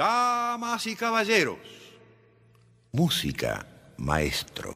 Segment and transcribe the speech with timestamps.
[0.00, 1.58] Damas y caballeros,
[2.90, 3.66] música,
[3.98, 4.72] maestro.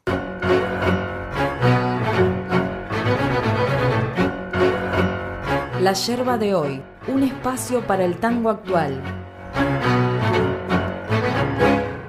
[5.81, 9.02] La yerba de hoy, un espacio para el tango actual.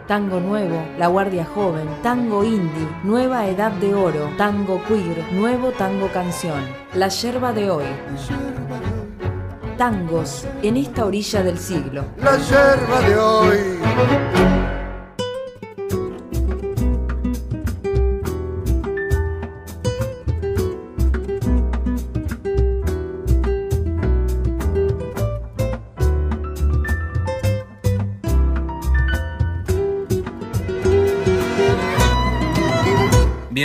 [0.08, 6.12] Tango nuevo, La Guardia Joven, tango indie, Nueva Edad de Oro, tango queer, nuevo tango
[6.12, 6.62] canción.
[6.94, 7.86] La yerba de hoy.
[9.78, 12.06] Tangos en esta orilla del siglo.
[12.22, 14.65] La yerba de hoy.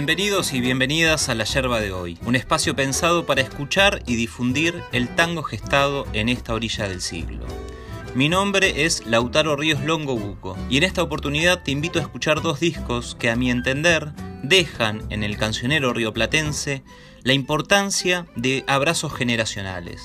[0.01, 4.83] Bienvenidos y bienvenidas a La Yerba de hoy, un espacio pensado para escuchar y difundir
[4.93, 7.45] el tango gestado en esta orilla del siglo.
[8.15, 12.61] Mi nombre es Lautaro Ríos Longobuco y en esta oportunidad te invito a escuchar dos
[12.61, 14.13] discos que a mi entender
[14.43, 16.83] dejan en el cancionero rioplatense
[17.23, 20.01] la importancia de abrazos generacionales.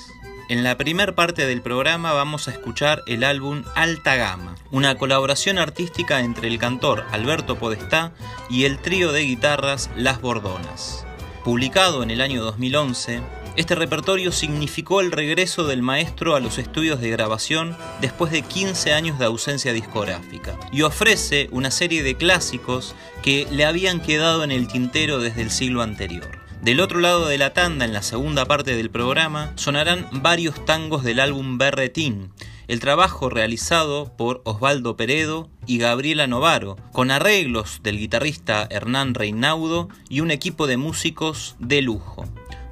[0.48, 5.58] En la primera parte del programa vamos a escuchar el álbum Alta Gama, una colaboración
[5.58, 8.12] artística entre el cantor Alberto Podestá
[8.48, 11.04] y el trío de guitarras Las Bordonas.
[11.42, 13.22] Publicado en el año 2011,
[13.56, 18.92] este repertorio significó el regreso del maestro a los estudios de grabación después de 15
[18.92, 24.52] años de ausencia discográfica y ofrece una serie de clásicos que le habían quedado en
[24.52, 26.45] el tintero desde el siglo anterior.
[26.62, 31.04] Del otro lado de la tanda, en la segunda parte del programa, sonarán varios tangos
[31.04, 32.32] del álbum Berretín,
[32.66, 39.88] el trabajo realizado por Osvaldo Peredo y Gabriela Novaro, con arreglos del guitarrista Hernán Reinaudo
[40.08, 42.24] y un equipo de músicos de lujo.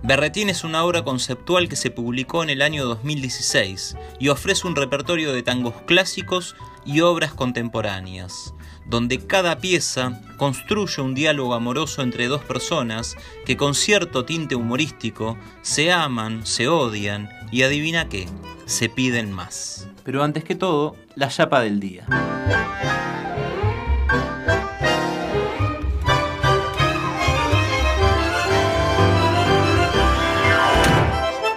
[0.02, 4.76] Berretín es una obra conceptual que se publicó en el año 2016 y ofrece un
[4.76, 8.54] repertorio de tangos clásicos y obras contemporáneas
[8.86, 15.36] donde cada pieza construye un diálogo amoroso entre dos personas que con cierto tinte humorístico
[15.62, 18.26] se aman, se odian y adivina qué,
[18.66, 19.88] se piden más.
[20.04, 22.06] Pero antes que todo, la chapa del día.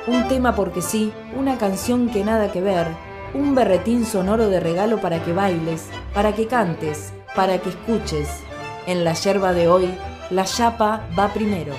[0.07, 4.99] Un tema porque sí, una canción que nada que ver, un berretín sonoro de regalo
[5.01, 8.27] para que bailes, para que cantes, para que escuches.
[8.85, 9.93] En la yerba de hoy,
[10.29, 11.73] la chapa va primero.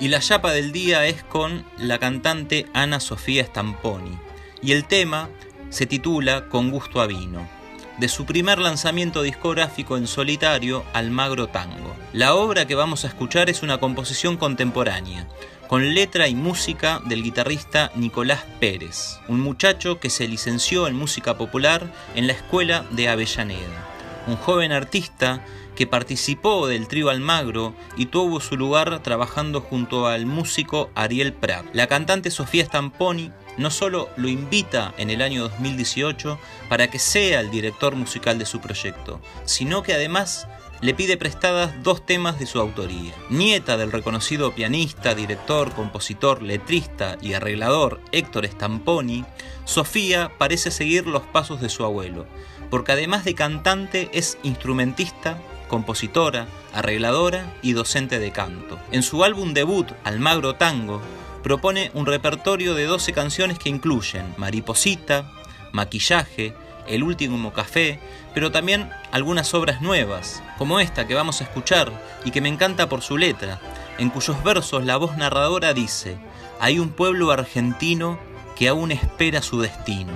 [0.00, 4.18] Y la chapa del día es con la cantante Ana Sofía Stamponi.
[4.60, 5.30] Y el tema
[5.70, 7.53] se titula Con gusto a vino
[7.98, 11.94] de su primer lanzamiento discográfico en solitario, Almagro Tango.
[12.12, 15.26] La obra que vamos a escuchar es una composición contemporánea,
[15.68, 21.36] con letra y música del guitarrista Nicolás Pérez, un muchacho que se licenció en música
[21.36, 23.88] popular en la Escuela de Avellaneda,
[24.26, 25.44] un joven artista
[25.74, 31.66] que participó del trío Almagro y tuvo su lugar trabajando junto al músico Ariel Prat.
[31.72, 37.40] La cantante Sofía Stamponi no solo lo invita en el año 2018 para que sea
[37.40, 40.48] el director musical de su proyecto, sino que además
[40.80, 43.14] le pide prestadas dos temas de su autoría.
[43.30, 49.24] Nieta del reconocido pianista, director, compositor, letrista y arreglador Héctor Stamponi,
[49.64, 52.26] Sofía parece seguir los pasos de su abuelo,
[52.70, 58.78] porque además de cantante es instrumentista, compositora, arregladora y docente de canto.
[58.92, 61.00] En su álbum debut, Almagro Tango,
[61.42, 65.30] propone un repertorio de 12 canciones que incluyen Mariposita,
[65.72, 66.54] Maquillaje,
[66.86, 67.98] El último café,
[68.34, 71.92] pero también algunas obras nuevas, como esta que vamos a escuchar
[72.24, 73.60] y que me encanta por su letra,
[73.98, 76.18] en cuyos versos la voz narradora dice,
[76.60, 78.18] hay un pueblo argentino
[78.56, 80.12] que aún espera su destino,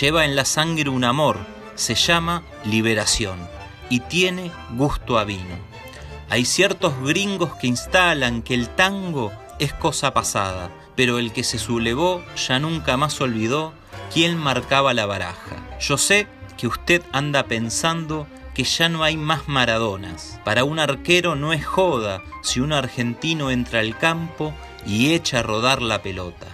[0.00, 1.38] lleva en la sangre un amor,
[1.74, 3.38] se llama liberación
[3.92, 5.54] y tiene gusto a vino.
[6.30, 11.58] Hay ciertos gringos que instalan que el tango es cosa pasada, pero el que se
[11.58, 13.74] sublevó ya nunca más olvidó
[14.10, 15.56] quién marcaba la baraja.
[15.78, 20.40] Yo sé que usted anda pensando que ya no hay más Maradonas.
[20.42, 24.54] Para un arquero no es joda si un argentino entra al campo
[24.86, 26.46] y echa a rodar la pelota.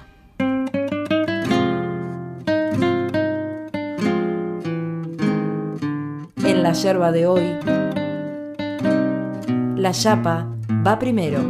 [6.69, 7.45] La yerba de hoy,
[9.75, 10.47] la chapa
[10.87, 11.41] va primero.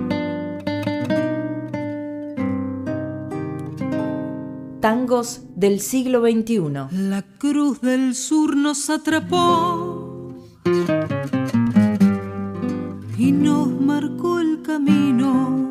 [4.79, 6.61] Tangos del siglo XXI.
[6.93, 10.37] La cruz del sur nos atrapó
[13.19, 15.69] y nos marcó el camino.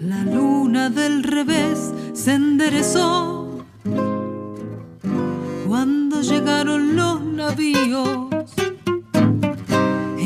[0.00, 3.43] La luna del revés se enderezó
[5.74, 8.28] cuando llegaron los navíos.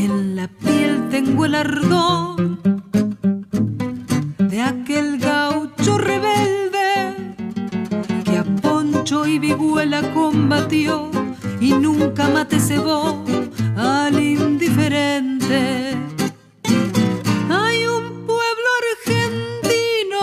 [0.04, 2.58] En la piel tengo el ardor
[4.52, 7.16] de aquel gaucho rebelde
[8.26, 11.10] que a Poncho y Viguela combatió
[11.62, 13.24] y nunca mate cebó
[13.74, 15.96] al indiferente.
[17.48, 20.22] Hay un pueblo argentino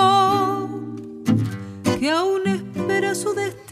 [1.99, 3.64] que aún espera su destino.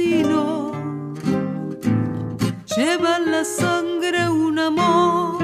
[2.76, 5.38] Lleva en la sangre un amor,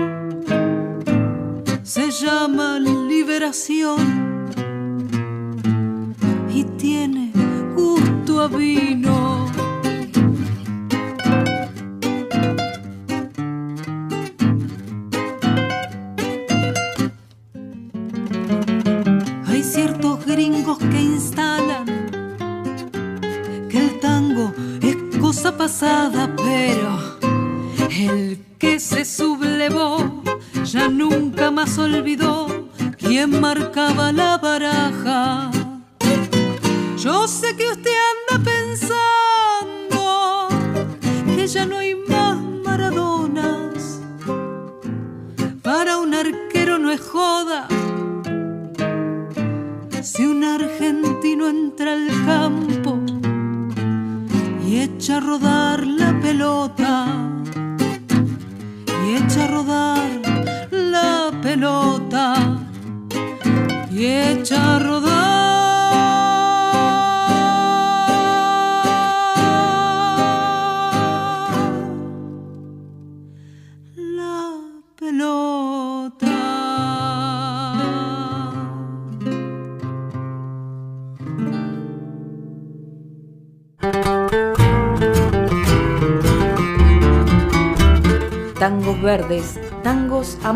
[1.84, 4.50] se llama liberación
[6.50, 7.32] y tiene
[7.76, 9.29] gusto a vino.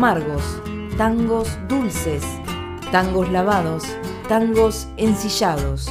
[0.04, 0.60] Amargos,
[0.98, 2.22] tangos dulces,
[2.92, 3.84] tangos lavados,
[4.28, 5.90] tangos ensillados.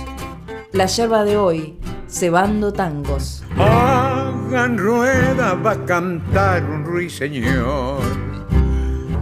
[0.72, 3.44] La yerba de hoy, cebando tangos.
[3.58, 8.02] Hagan rueda, va a cantar un ruiseñor,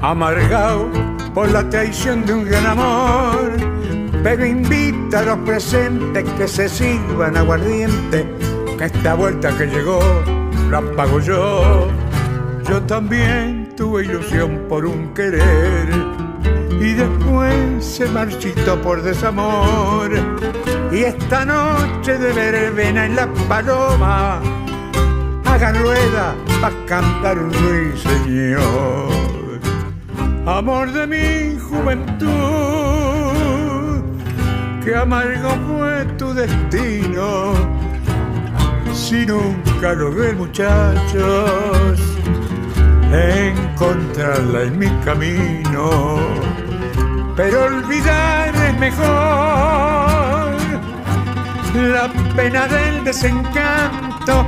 [0.01, 0.89] amargado
[1.33, 3.49] por la traición de un gran amor,
[4.21, 8.27] pero invita a los presentes que se sirvan aguardiente,
[8.77, 10.01] que esta vuelta que llegó
[10.69, 11.87] la pago yo.
[12.67, 15.89] Yo también tuve ilusión por un querer
[16.79, 20.11] y después se marchitó por desamor.
[20.91, 24.39] Y esta noche de verbena en la paloma,
[25.45, 29.09] hagan rueda para cantar un ruiseñor.
[30.45, 32.29] Amor de mi juventud,
[34.85, 37.53] que amargo fue tu destino.
[38.93, 42.10] Si nunca logré, muchachos,
[43.13, 46.19] encontrarla en mi camino.
[47.35, 50.51] Pero olvidar es mejor
[51.73, 54.45] la pena del desencanto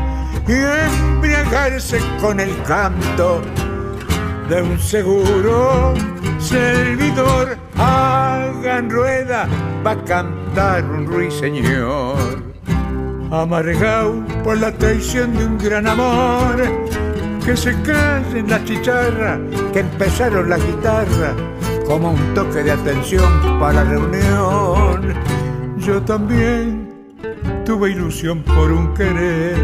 [0.48, 3.42] y embriagarse con el canto
[4.50, 5.94] de un seguro
[6.40, 7.58] servidor.
[7.78, 9.48] Hagan rueda,
[9.86, 12.44] va a cantar un ruiseñor
[13.32, 16.62] amargado por la traición de un gran amor.
[17.46, 19.40] Que se callen la chicharra,
[19.74, 21.34] que empezaron la guitarra
[21.86, 25.14] como un toque de atención para la reunión.
[25.78, 26.90] Yo también
[27.66, 29.58] tuve ilusión por un querer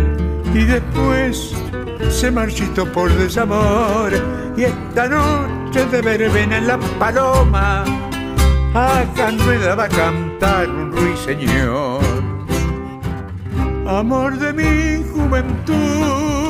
[0.54, 1.54] y después
[2.10, 4.12] se marchitó por desamor.
[4.58, 7.86] Y esta noche de verbena en la paloma,
[8.74, 12.20] acá rueda va a cantar un ruiseñor
[13.90, 16.49] amor de mi juventud,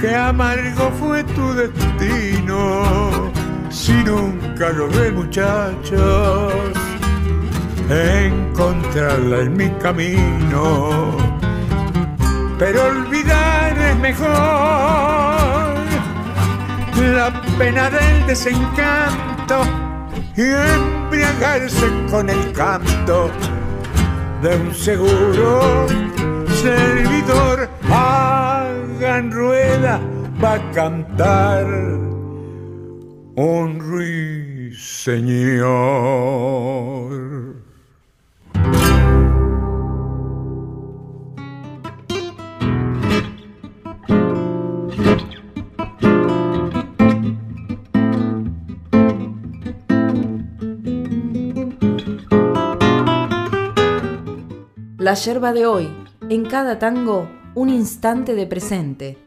[0.00, 3.30] que amargo fue tu destino,
[3.70, 6.52] si nunca logré muchachos
[7.88, 11.16] encontrarla en mi camino,
[12.58, 15.74] pero olvidar es mejor
[17.12, 19.62] la pena del desencanto
[20.36, 23.30] y embriagarse con el canto
[24.42, 25.86] de un seguro
[26.62, 27.73] servidor
[29.14, 30.00] gran rueda
[30.42, 31.66] va a cantar
[33.36, 34.74] un ruiseñor.
[54.98, 55.88] La yerba de hoy,
[56.28, 59.18] en cada tango, un instante de presente.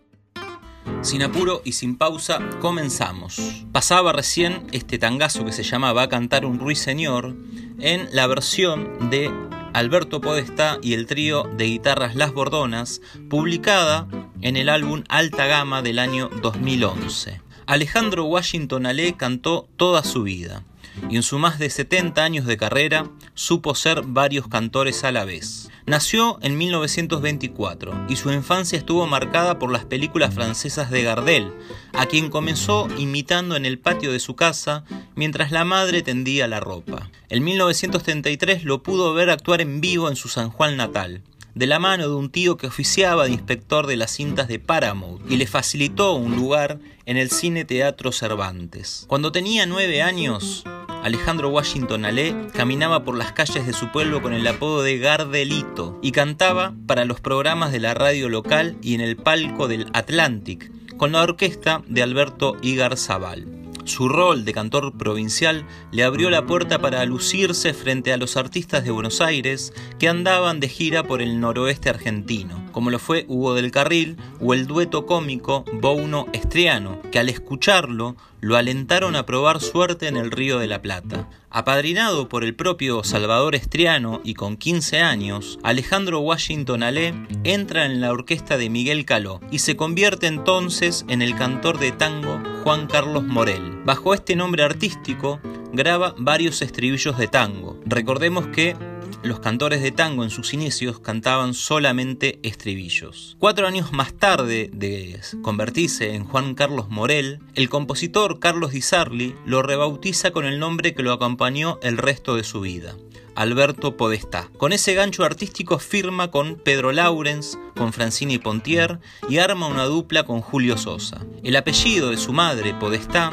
[1.01, 3.65] Sin apuro y sin pausa, comenzamos.
[3.72, 7.36] Pasaba recién este tangazo que se llama Va a cantar un ruiseñor
[7.79, 9.31] en la versión de
[9.74, 14.07] Alberto Podestá y el trío de guitarras Las Bordonas, publicada
[14.41, 17.41] en el álbum Alta Gama del año 2011.
[17.65, 20.63] Alejandro Washington Ale cantó toda su vida
[21.10, 25.25] y en sus más de 70 años de carrera supo ser varios cantores a la
[25.25, 25.70] vez.
[25.86, 31.54] Nació en 1924 y su infancia estuvo marcada por las películas francesas de Gardel,
[31.94, 34.84] a quien comenzó imitando en el patio de su casa
[35.16, 37.10] mientras la madre tendía la ropa.
[37.30, 41.22] En 1933 lo pudo ver actuar en vivo en su San Juan natal
[41.58, 45.20] de la mano de un tío que oficiaba de inspector de las cintas de Paramount
[45.32, 46.77] y le facilitó un lugar
[47.08, 49.06] en el Cine Teatro Cervantes.
[49.08, 50.63] Cuando tenía nueve años,
[51.04, 56.00] Alejandro Washington Ale caminaba por las calles de su pueblo con el apodo de Gardelito
[56.01, 60.72] y cantaba para los programas de la radio local y en el palco del Atlantic
[60.98, 62.58] con la orquesta de Alberto
[62.96, 63.58] Zaval.
[63.88, 68.84] Su rol de cantor provincial le abrió la puerta para lucirse frente a los artistas
[68.84, 73.54] de Buenos Aires que andaban de gira por el noroeste argentino, como lo fue Hugo
[73.54, 79.62] del Carril o el dueto cómico Bouno Estriano, que al escucharlo lo alentaron a probar
[79.62, 81.29] suerte en el Río de la Plata.
[81.50, 87.13] Apadrinado por el propio Salvador Estriano y con 15 años, Alejandro Washington Ale
[87.44, 91.91] entra en la orquesta de Miguel Caló y se convierte entonces en el cantor de
[91.91, 93.82] tango Juan Carlos Morel.
[93.86, 95.39] Bajo este nombre artístico,
[95.74, 97.79] graba varios estribillos de tango.
[97.86, 98.75] Recordemos que
[99.24, 103.36] los cantores de tango en sus inicios cantaban solamente estribillos.
[103.39, 109.36] Cuatro años más tarde de convertirse en Juan Carlos Morel, el compositor Carlos Di Sarli
[109.45, 112.95] lo rebautiza con el nombre que lo acompañó el resto de su vida.
[113.38, 114.50] Alberto Podestá.
[114.57, 120.24] Con ese gancho artístico firma con Pedro Laurens, con Francini Pontier y arma una dupla
[120.24, 121.24] con Julio Sosa.
[121.43, 123.31] El apellido de su madre, Podestá,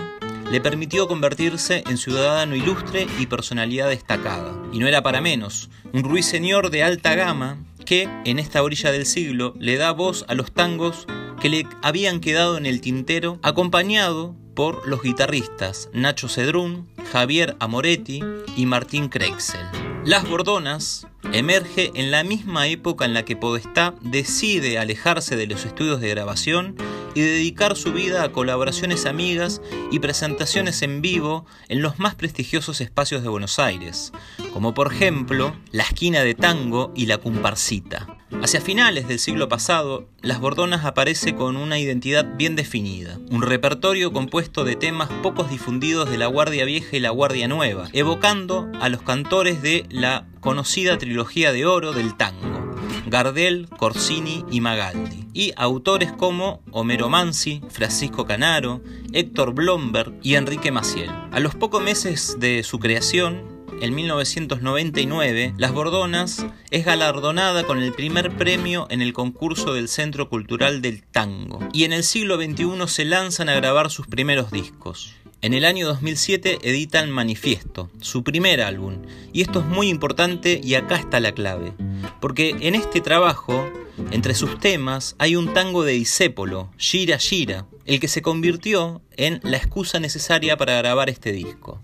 [0.51, 4.55] le permitió convertirse en ciudadano ilustre y personalidad destacada.
[4.73, 9.07] Y no era para menos, un ruiseñor de alta gama que, en esta orilla del
[9.07, 11.07] siglo, le da voz a los tangos
[11.41, 18.23] que le habían quedado en el tintero, acompañado por los guitarristas Nacho Cedrún, Javier Amoretti
[18.57, 19.94] y Martín Creixel.
[20.05, 25.65] Las Bordonas emerge en la misma época en la que Podestá decide alejarse de los
[25.65, 26.77] estudios de grabación
[27.15, 32.83] y dedicar su vida a colaboraciones amigas y presentaciones en vivo en los más prestigiosos
[32.83, 34.13] espacios de Buenos Aires,
[34.53, 38.07] como por ejemplo la esquina de tango y la comparsita.
[38.43, 44.13] Hacia finales del siglo pasado, Las Bordonas aparece con una identidad bien definida, un repertorio
[44.13, 48.89] compuesto de temas pocos difundidos de la Guardia Vieja y la Guardia Nueva, evocando a
[48.89, 52.75] los cantores de la conocida trilogía de oro del tango,
[53.07, 58.83] Gardel, Corsini y Magaldi, y autores como Homero Mansi, Francisco Canaro,
[59.13, 61.11] Héctor Blomberg y Enrique Maciel.
[61.31, 67.93] A los pocos meses de su creación, en 1999, Las Bordonas es galardonada con el
[67.93, 71.61] primer premio en el concurso del Centro Cultural del Tango.
[71.73, 75.15] Y en el siglo XXI se lanzan a grabar sus primeros discos.
[75.45, 80.75] En el año 2007 editan Manifiesto, su primer álbum, y esto es muy importante y
[80.75, 81.75] acá está la clave,
[82.19, 83.69] porque en este trabajo,
[84.11, 89.41] entre sus temas, hay un tango de Disépolo, Gira Gira, el que se convirtió en
[89.43, 91.83] la excusa necesaria para grabar este disco.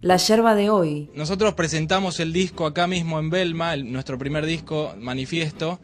[0.00, 1.10] La yerba de hoy.
[1.14, 5.80] Nosotros presentamos el disco acá mismo en Belma, nuestro primer disco, Manifiesto,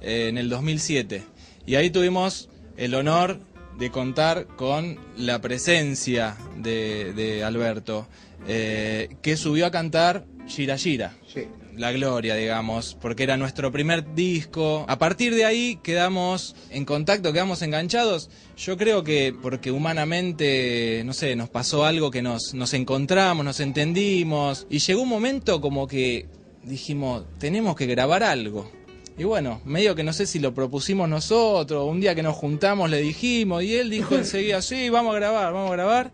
[0.00, 1.24] eh, en el 2007.
[1.66, 3.40] Y ahí tuvimos el honor
[3.78, 8.06] de contar con la presencia de, Alberto,
[8.46, 11.14] eh, que subió a cantar Gira Gira.
[11.26, 11.46] Sí
[11.78, 14.84] la gloria, digamos, porque era nuestro primer disco.
[14.88, 18.30] A partir de ahí quedamos en contacto, quedamos enganchados.
[18.56, 23.60] Yo creo que porque humanamente, no sé, nos pasó algo que nos, nos encontramos, nos
[23.60, 24.66] entendimos.
[24.68, 26.26] Y llegó un momento como que
[26.64, 28.70] dijimos, tenemos que grabar algo.
[29.18, 32.88] Y bueno, medio que no sé si lo propusimos nosotros, un día que nos juntamos
[32.88, 36.12] le dijimos y él dijo enseguida, sí, vamos a grabar, vamos a grabar.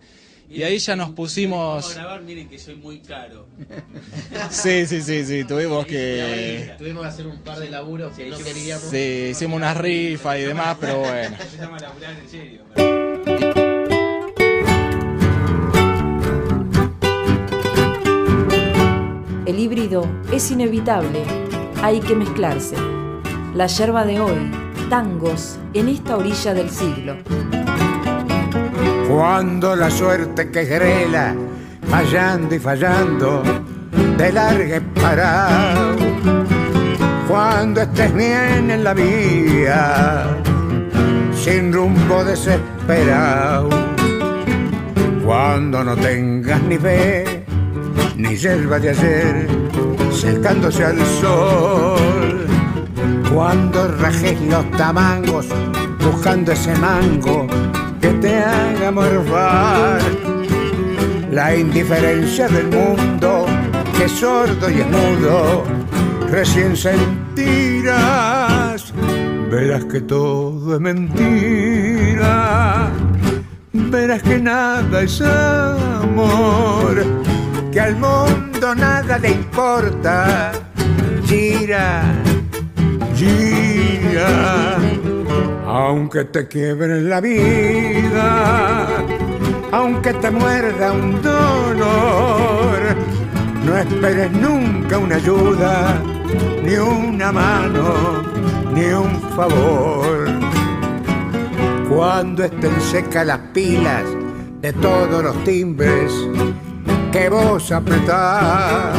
[0.48, 1.58] Y ahí ya nos pusimos.
[1.58, 3.46] Vamos a grabar, miren que soy muy caro.
[4.50, 6.72] Sí, sí, sí, sí, tuvimos que.
[6.78, 8.84] Tuvimos que hacer un par de laburos que no queríamos.
[8.84, 11.36] Sí, hicimos unas rifas y demás, pero bueno.
[11.50, 12.62] Se llama laburar en serio.
[19.46, 21.22] El híbrido es inevitable,
[21.82, 22.93] hay que mezclarse.
[23.54, 24.50] La yerba de hoy,
[24.90, 27.14] tangos en esta orilla del siglo.
[29.08, 31.36] Cuando la suerte que grela,
[31.88, 33.44] fallando y fallando,
[34.18, 35.94] te largue parado.
[37.28, 40.24] cuando estés bien en la vía,
[41.32, 43.68] sin rumbo desesperado,
[45.24, 47.44] cuando no tengas ni fe,
[48.16, 49.48] ni yerba de ayer,
[50.10, 52.23] secándose al sol,
[53.34, 55.46] cuando rajes los tamangos,
[55.98, 57.48] buscando ese mango
[58.00, 60.00] que te haga morfar.
[61.32, 63.46] La indiferencia del mundo,
[63.98, 65.64] que sordo y es mudo,
[66.30, 67.24] recién sentirás,
[69.50, 72.92] verás que todo es mentira,
[73.72, 77.04] verás que nada es amor,
[77.72, 80.52] que al mundo nada le importa,
[81.26, 82.04] gira,
[85.66, 88.86] aunque te quiebre la vida,
[89.72, 92.80] aunque te muerda un dolor,
[93.64, 96.00] no esperes nunca una ayuda,
[96.62, 98.22] ni una mano,
[98.72, 100.28] ni un favor.
[101.88, 104.04] Cuando estén secas las pilas
[104.60, 106.12] de todos los timbres
[107.12, 108.96] que vos apretás,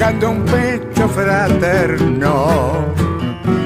[0.00, 2.86] buscando un pecho fraterno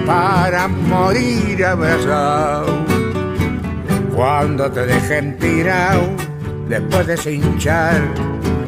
[0.04, 2.84] para morir abrazado.
[4.16, 6.02] Cuando te dejen tirado,
[6.68, 8.02] después de hinchar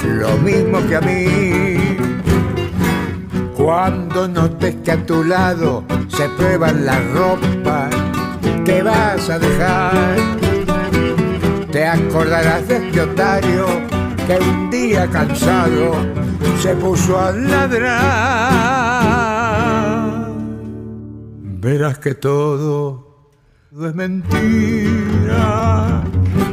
[0.05, 1.97] lo mismo que a mí.
[3.57, 7.91] Cuando notes que a tu lado se prueban la ropa
[8.65, 10.17] que vas a dejar,
[11.73, 13.96] te acordarás de este otario
[14.27, 15.93] que un día cansado
[16.61, 17.87] se puso a ladrar.
[21.61, 23.31] Verás que todo
[23.73, 25.45] es mentira,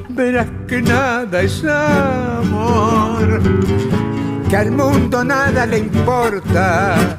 [0.10, 3.42] verás que nada es amor,
[4.50, 7.18] que al mundo nada le importa.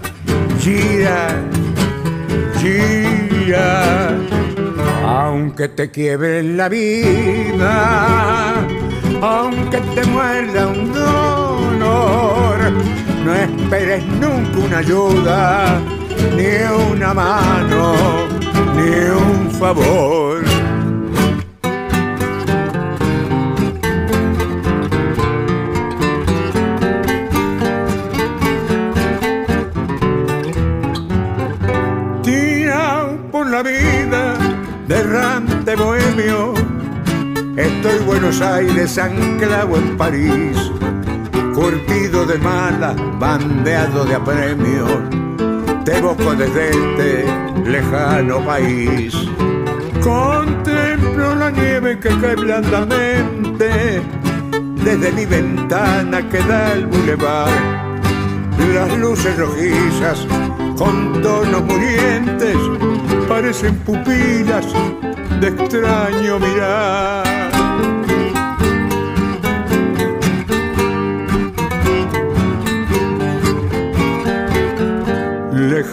[0.61, 1.42] Gira,
[2.61, 4.16] gira,
[5.05, 8.66] aunque te quiebre la vida,
[9.22, 12.72] aunque te muerda un dolor,
[13.24, 15.81] no esperes nunca una ayuda,
[16.37, 17.94] ni una mano,
[18.77, 20.42] ni un favor.
[32.22, 34.35] Tirado por la vida,
[34.88, 36.54] derrante bohemio,
[37.85, 40.57] estoy Buenos Aires anclado en París,
[41.55, 44.90] curtido de mala, bandeado de apremios
[45.85, 47.25] te evoco desde este
[47.66, 49.14] lejano país.
[50.03, 54.01] Contemplo la nieve que cae blandamente
[54.83, 57.51] desde mi ventana que da el bulevar.
[58.73, 60.27] Las luces rojizas
[60.79, 62.57] con tonos murientes
[63.29, 64.64] parecen pupilas
[65.38, 67.43] de extraño mirar.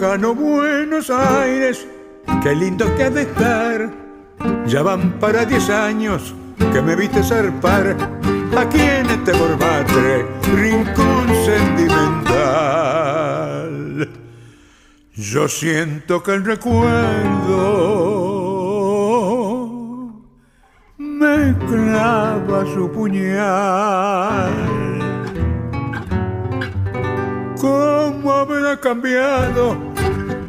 [0.02, 1.86] Lejano Buenos Aires,
[2.42, 3.88] qué lindo que ha de estar.
[4.66, 6.34] Ya van para diez años
[6.72, 7.96] que me viste zarpar
[8.58, 14.10] aquí en este Borbatre, rincón sentimental.
[15.14, 16.90] Yo siento que el recuerdo
[20.98, 24.50] me clava su puñal.
[27.60, 29.91] ¿Cómo habrá cambiado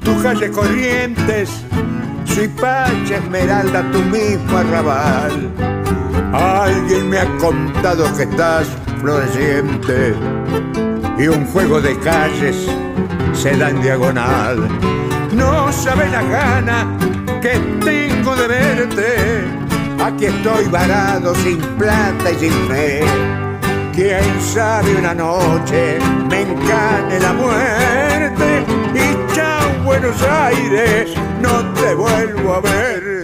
[0.04, 1.50] tu calle Corrientes,
[2.26, 5.50] Suipacha, Esmeralda, tu mismo arrabal?
[6.34, 8.68] Alguien me ha contado que estás
[9.00, 10.16] floreciente
[11.18, 12.68] y un juego de calles
[13.34, 14.68] se da en diagonal.
[15.34, 16.98] No sabe la gana
[17.42, 19.44] que tengo de verte.
[20.04, 23.02] Aquí estoy varado sin plata y sin fe.
[23.94, 28.73] Quién sabe una noche me encane la muerte
[29.34, 33.24] chao Buenos Aires, no te vuelvo a ver.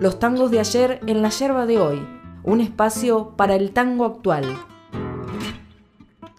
[0.00, 2.06] Los tangos de ayer en la yerba de hoy,
[2.42, 4.44] un espacio para el tango actual.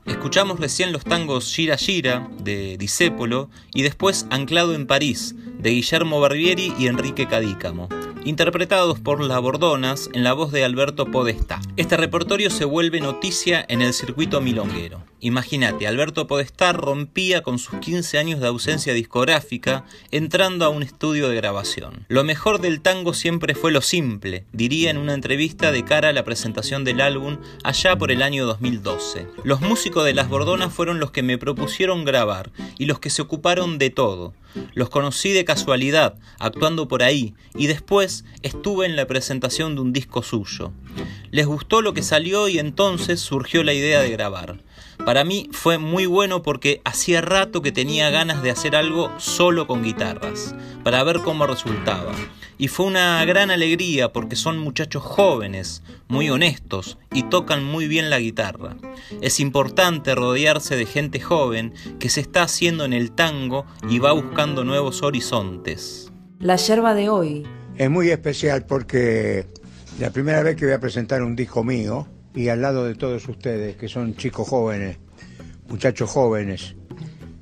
[0.06, 6.20] Escuchamos recién los tangos Gira Gira de Disépolo y después Anclado en París de Guillermo
[6.20, 7.90] Barbieri y Enrique Cadícamo,
[8.24, 11.60] interpretados por las Bordonas en la voz de Alberto Podestá.
[11.76, 15.02] Este repertorio se vuelve noticia en el circuito milonguero.
[15.22, 21.30] Imagínate, Alberto Podestar rompía con sus 15 años de ausencia discográfica entrando a un estudio
[21.30, 22.06] de grabación.
[22.10, 26.14] Lo mejor del tango siempre fue lo simple, diría en una entrevista de cara a
[26.14, 29.28] la presentación del álbum allá por el año 2012.
[29.44, 33.22] Los músicos de Las Bordonas fueron los que me propusieron grabar y los que se
[33.22, 34.34] ocuparon de todo.
[34.74, 39.94] Los conocí de casualidad, actuando por ahí, y después estuve en la presentación de un
[39.94, 40.72] disco suyo.
[41.32, 44.62] Les gustó lo que salió y entonces surgió la idea de grabar.
[45.04, 49.68] Para mí fue muy bueno porque hacía rato que tenía ganas de hacer algo solo
[49.68, 52.14] con guitarras, para ver cómo resultaba.
[52.58, 58.10] Y fue una gran alegría porque son muchachos jóvenes, muy honestos y tocan muy bien
[58.10, 58.78] la guitarra.
[59.22, 64.14] Es importante rodearse de gente joven que se está haciendo en el tango y va
[64.14, 66.12] buscando nuevos horizontes.
[66.40, 67.48] La yerba de hoy.
[67.76, 69.48] Es muy especial porque
[70.00, 73.28] la primera vez que voy a presentar un disco mío y al lado de todos
[73.30, 74.98] ustedes, que son chicos jóvenes,
[75.70, 76.76] muchachos jóvenes,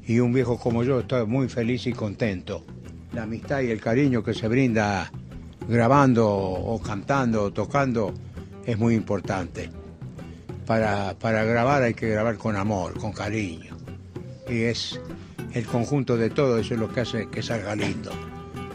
[0.05, 2.63] y un viejo como yo, estoy muy feliz y contento.
[3.13, 5.11] La amistad y el cariño que se brinda
[5.67, 8.13] grabando o cantando o tocando
[8.65, 9.69] es muy importante.
[10.67, 13.75] Para, para grabar hay que grabar con amor, con cariño.
[14.47, 14.99] Y es
[15.53, 18.11] el conjunto de todo eso es lo que hace que salga lindo.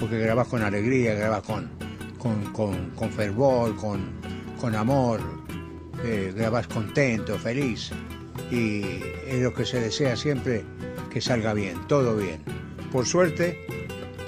[0.01, 1.69] Porque grabas con alegría, grabas con,
[2.19, 4.01] con, con, con fervor, con,
[4.61, 5.21] con amor,
[6.05, 7.91] eh, grabas contento, feliz.
[8.51, 8.83] Y
[9.27, 10.65] es lo que se desea siempre,
[11.11, 12.43] que salga bien, todo bien.
[12.93, 13.67] Por suerte,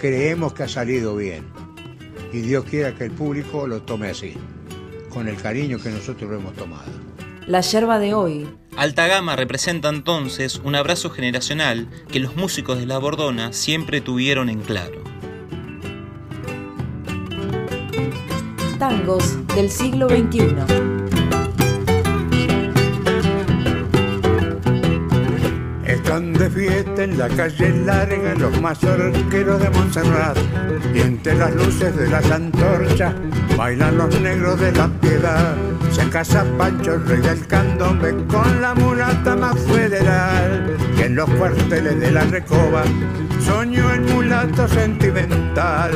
[0.00, 1.44] creemos que ha salido bien.
[2.32, 4.34] Y Dios quiera que el público lo tome así,
[5.08, 6.90] con el cariño que nosotros lo hemos tomado.
[7.46, 8.48] La yerba de hoy.
[8.76, 14.48] Alta Gama representa entonces un abrazo generacional que los músicos de La Bordona siempre tuvieron
[14.48, 15.02] en claro.
[18.78, 20.89] Tangos del siglo XXI.
[26.10, 30.36] Están fiesta en la calle larga los mazorqueros de Montserrat
[30.92, 33.14] y entre las luces de las antorchas
[33.56, 35.54] bailan los negros de la piedad.
[35.92, 40.76] Se casa Pancho, el rey del candombe, con la mulata más federal.
[40.98, 42.82] Y en los cuarteles de la recoba
[43.46, 45.92] soñó el mulato sentimental.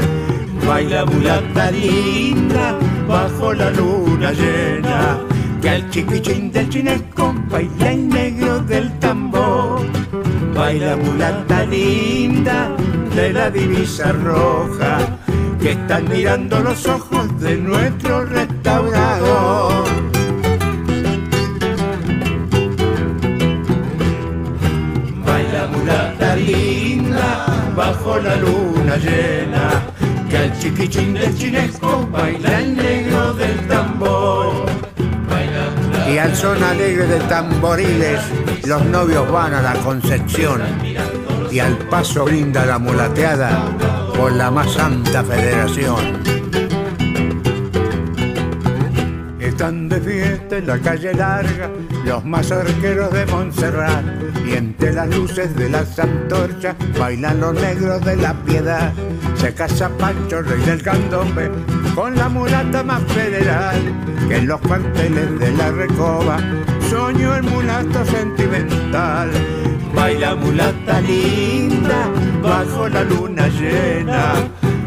[0.65, 5.19] Baila mulata linda bajo la luna llena.
[5.61, 10.04] Que al chiquichín del chinesco baila el negro del tambor.
[10.55, 12.71] Baila mulata linda
[13.15, 14.99] de la divisa roja.
[15.61, 19.85] Que están mirando los ojos de nuestro restaurador.
[25.27, 29.83] Baila mulata linda bajo la luna llena,
[30.31, 34.84] que al chiquichín del chinesco baila el negro del tambor.
[36.07, 38.21] Y al son alegre de tamboriles,
[38.67, 40.63] los novios van a la Concepción.
[41.51, 43.65] Y al paso brinda la mulateada
[44.17, 46.23] por la más santa federación.
[49.41, 51.71] Están de fiesta en la calle larga
[52.05, 54.05] los mazorqueros de Montserrat
[54.47, 58.93] y entre las luces de las antorchas bailan los negros de la piedad.
[59.37, 61.51] Se casa Pancho, rey del candombe,
[61.95, 63.77] con la mulata más federal
[64.29, 66.39] que en los cuarteles de la recoba
[66.91, 69.31] soñó el mulato sentimental.
[69.95, 72.11] Baila mulata linda
[72.43, 74.35] bajo la luna llena,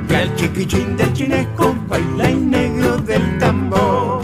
[0.07, 4.21] que el chiquichín del chinesco baila el negro del tambor.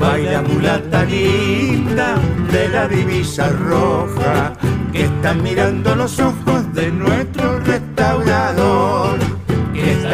[0.00, 2.16] Baila mulata linda
[2.50, 4.52] de la divisa roja,
[4.92, 7.29] que están mirando los ojos de nuestro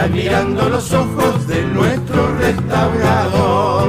[0.09, 3.89] mirando los ojos de nuestro restaurador.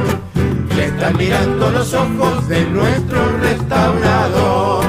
[0.73, 4.85] Que están mirando los ojos de nuestro restaurador.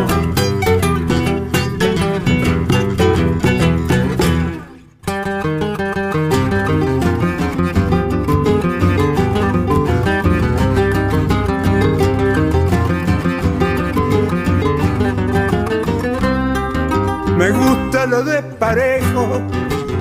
[17.36, 19.40] Me gusta lo de parejo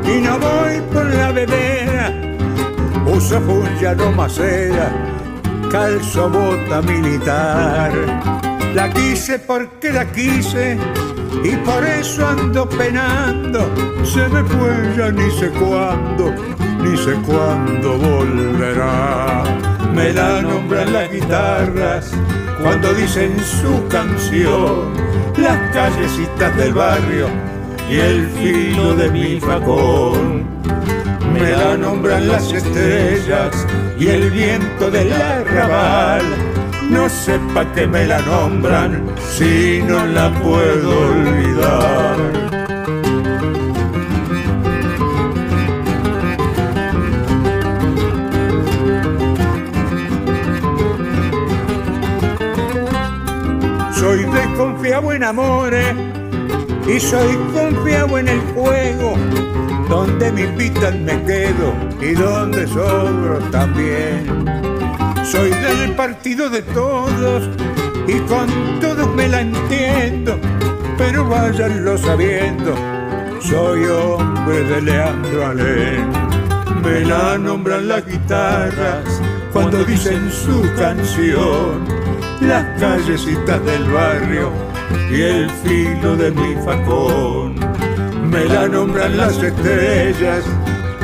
[0.06, 2.12] y no voy la vedera.
[3.06, 4.92] Uso fulla no macera,
[5.72, 7.92] calzo bota militar.
[8.74, 10.78] La quise porque la quise
[11.44, 13.70] y por eso ando penando.
[14.04, 16.34] Se me fue ya ni sé cuándo,
[16.84, 19.44] ni sé cuándo volverá.
[19.94, 22.12] Me la nombran las guitarras
[22.62, 24.94] cuando dicen su canción
[25.38, 27.28] las callecitas del barrio
[27.90, 30.46] y el filo de mi facón.
[31.40, 33.68] Me la nombran las estrellas
[34.00, 36.24] y el viento del arrabal,
[36.90, 42.18] no sepa que me la nombran si no la puedo olvidar.
[53.94, 55.96] Soy desconfiado en amores
[56.88, 59.16] y soy confiado en el juego.
[59.90, 64.46] Donde me invitan me quedo y donde sobro también.
[65.24, 67.50] Soy del partido de todos
[68.08, 68.48] y con
[68.80, 70.40] todos me la entiendo,
[70.98, 72.74] pero váyanlo sabiendo,
[73.42, 76.10] soy hombre de Leandro Alén.
[76.82, 79.22] Me la nombran las guitarras
[79.52, 81.86] cuando dicen su canción,
[82.40, 84.52] las callecitas del barrio
[85.12, 87.57] y el filo de mi facón.
[88.30, 90.44] Me la nombran las estrellas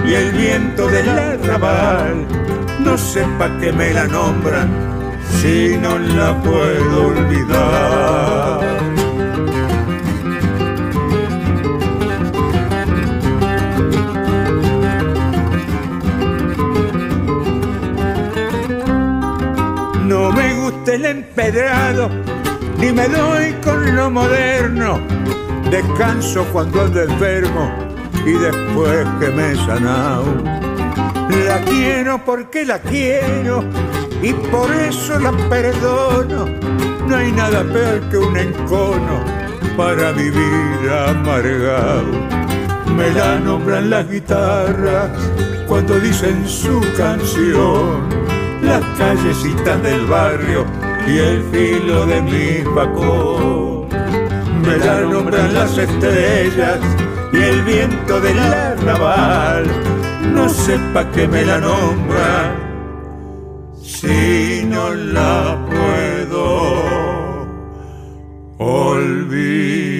[0.06, 2.26] y el viento del arrabal.
[2.80, 4.70] No sepa que me la nombran
[5.42, 8.60] si no la puedo olvidar.
[20.06, 22.10] No me gusta el empedrado,
[22.78, 25.03] ni me doy con lo moderno.
[25.74, 27.68] Descanso cuando ando enfermo
[28.24, 30.24] y después que me he sanado.
[31.48, 33.64] La quiero porque la quiero
[34.22, 36.46] y por eso la perdono.
[37.08, 39.24] No hay nada peor que un encono
[39.76, 42.22] para vivir amargado.
[42.96, 45.10] Me la nombran las guitarras
[45.68, 48.10] cuando dicen su canción,
[48.62, 50.66] las callecitas del barrio
[51.08, 53.73] y el filo de mi facón.
[54.66, 56.80] Me la nombran las estrellas
[57.34, 59.66] y el viento del arrabal.
[60.34, 62.56] No sepa que me la nombra
[63.82, 67.46] si no la puedo
[68.58, 69.94] olvidar.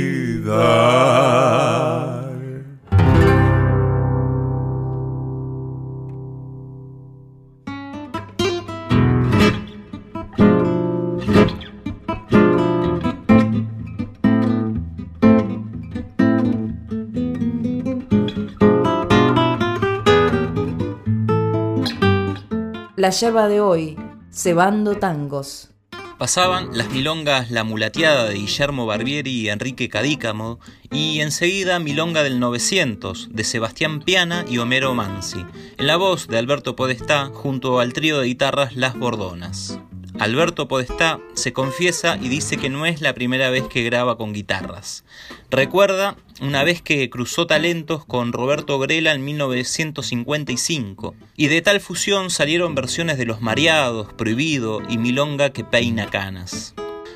[23.04, 23.98] La yerba de hoy,
[24.32, 25.72] cebando tangos.
[26.18, 32.40] Pasaban las milongas La Mulateada de Guillermo Barbieri y Enrique Cadícamo y enseguida Milonga del
[32.40, 35.46] 900 de Sebastián Piana y Homero Mansi,
[35.78, 39.78] en la voz de Alberto Podestá junto al trío de guitarras Las Bordonas.
[40.18, 44.32] Alberto Podestá se confiesa y dice que no es la primera vez que graba con
[44.32, 45.04] guitarras.
[45.50, 52.30] Recuerda una vez que cruzó talentos con Roberto Grela en 1955, y de tal fusión
[52.30, 56.74] salieron versiones de Los Mareados, Prohibido y Milonga que peina canas.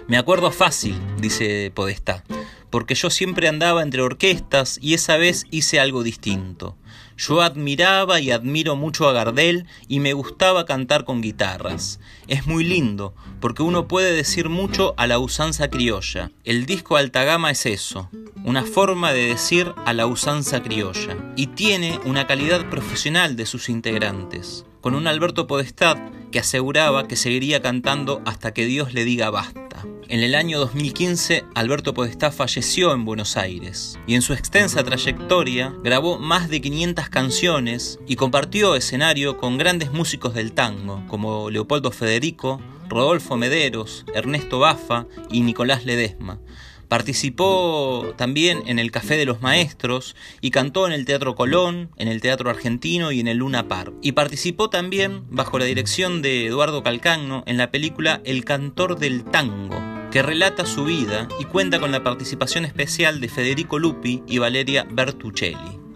[0.08, 2.24] Me acuerdo fácil, dice Podestá,
[2.70, 6.78] porque yo siempre andaba entre orquestas y esa vez hice algo distinto.
[7.18, 12.00] Yo admiraba y admiro mucho a Gardel y me gustaba cantar con guitarras.
[12.28, 16.30] Es muy lindo, porque uno puede decir mucho a la usanza criolla.
[16.44, 18.12] El disco alta gama es eso,
[18.44, 21.18] una forma de decir a la usanza criolla.
[21.36, 25.98] Y tiene una calidad profesional de sus integrantes, con un Alberto Podestad
[26.32, 29.86] que aseguraba que seguiría cantando hasta que Dios le diga basta.
[30.08, 35.76] En el año 2015, Alberto Podestá falleció en Buenos Aires y en su extensa trayectoria
[35.84, 41.92] grabó más de 500 canciones y compartió escenario con grandes músicos del tango como Leopoldo
[41.92, 46.40] Federico, Rodolfo Mederos, Ernesto Bafa y Nicolás Ledesma.
[46.88, 52.08] Participó también en el Café de los Maestros y cantó en el Teatro Colón, en
[52.08, 53.94] el Teatro Argentino y en el Luna Park.
[54.02, 59.26] Y participó también, bajo la dirección de Eduardo Calcagno, en la película El Cantor del
[59.26, 64.38] Tango, que relata su vida y cuenta con la participación especial de Federico Lupi y
[64.38, 65.87] Valeria Bertuccelli.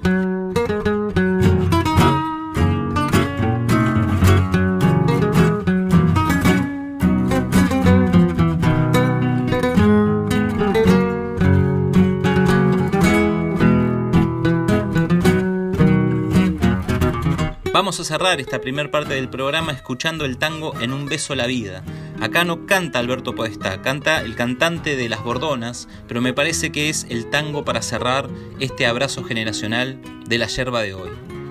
[17.81, 21.47] Vamos a cerrar esta primera parte del programa escuchando el tango En un beso la
[21.47, 21.83] vida.
[22.19, 26.89] Acá no canta Alberto Podestá, canta el cantante de Las Bordonas, pero me parece que
[26.89, 31.09] es el tango para cerrar este abrazo generacional de la yerba de hoy.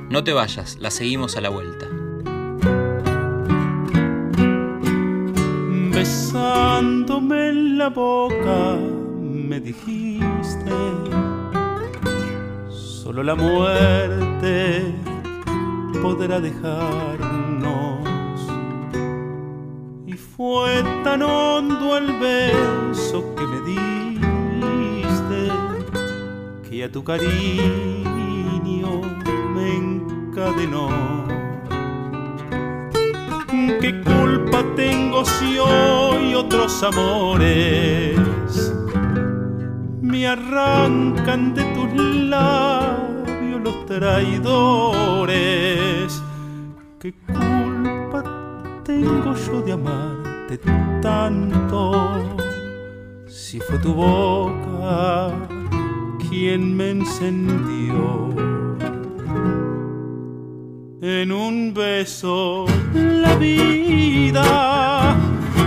[0.08, 1.88] No te vayas, la seguimos a la vuelta.
[5.92, 8.76] Besándome en la boca
[9.20, 10.70] me dijiste,
[12.70, 14.94] solo la muerte
[16.02, 18.00] podrá dejarnos.
[20.06, 25.52] Y Fue tan hondo el beso que me diste
[26.68, 29.00] que a tu cariño
[29.54, 30.88] me encadenó.
[33.80, 38.18] ¿Qué culpa tengo si hoy otros amores
[40.00, 43.19] me arrancan de tus labios
[43.62, 45.42] los traidores?
[46.98, 48.24] ¿Qué culpa
[48.84, 50.58] tengo yo de amarte
[51.00, 52.10] tanto?
[53.26, 55.32] Si fue tu boca
[56.28, 58.28] quien me encendió
[61.02, 65.16] en un beso la vida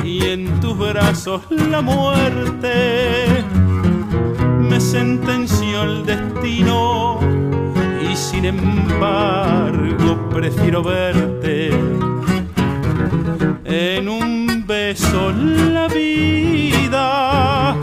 [0.04, 3.44] y en tus brazos la muerte.
[4.60, 7.20] Me sentenció el destino
[8.24, 11.72] sin embargo prefiero verte.
[13.66, 17.76] En un beso la vida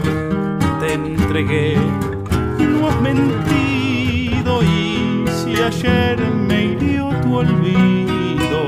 [0.80, 1.76] te entregué,
[2.58, 8.62] no has mentido y si ayer me hirió tu olvido,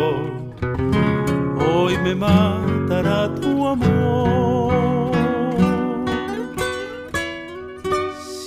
[1.67, 5.13] hoy me matará tu amor.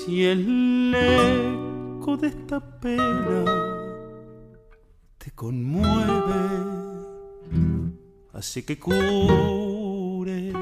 [0.05, 1.44] Si el
[2.17, 3.43] de esta pena
[5.17, 6.43] te conmueve,
[8.33, 10.53] así que cure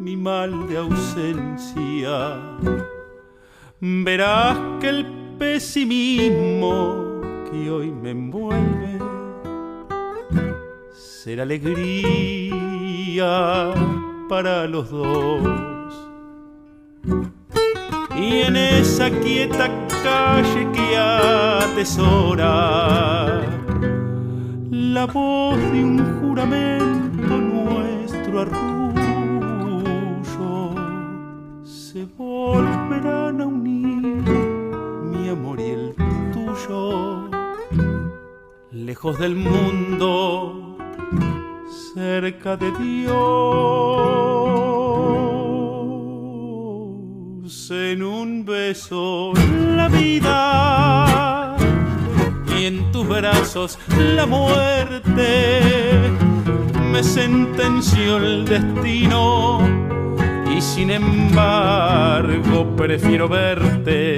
[0.00, 2.40] mi mal de ausencia.
[3.80, 5.06] Verás que el
[5.38, 8.98] pesimismo que hoy me envuelve
[10.92, 12.84] será alegría
[14.28, 15.73] para los dos.
[18.16, 19.68] Y en esa quieta
[20.02, 22.44] calle que atesora
[24.70, 28.74] la voz de un juramento nuestro arrullo
[31.64, 34.22] se volverán a unir
[35.10, 35.94] mi amor y el
[36.32, 37.28] tuyo.
[38.70, 40.76] Lejos del mundo
[41.94, 43.14] cerca de Dios
[47.70, 49.32] en un beso
[49.76, 51.56] la vida
[52.58, 53.78] y en tus brazos
[54.16, 55.60] la muerte.
[56.92, 59.60] Me sentenció el destino
[60.54, 64.16] y sin embargo prefiero verte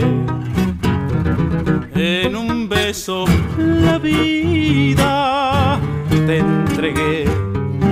[1.95, 3.27] en un beso
[3.59, 5.79] la vida.
[6.27, 7.27] Te entregué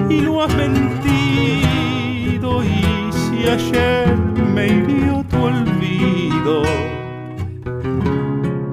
[0.08, 1.04] y no has mentido
[2.64, 4.16] y si ayer
[4.54, 5.23] me hirió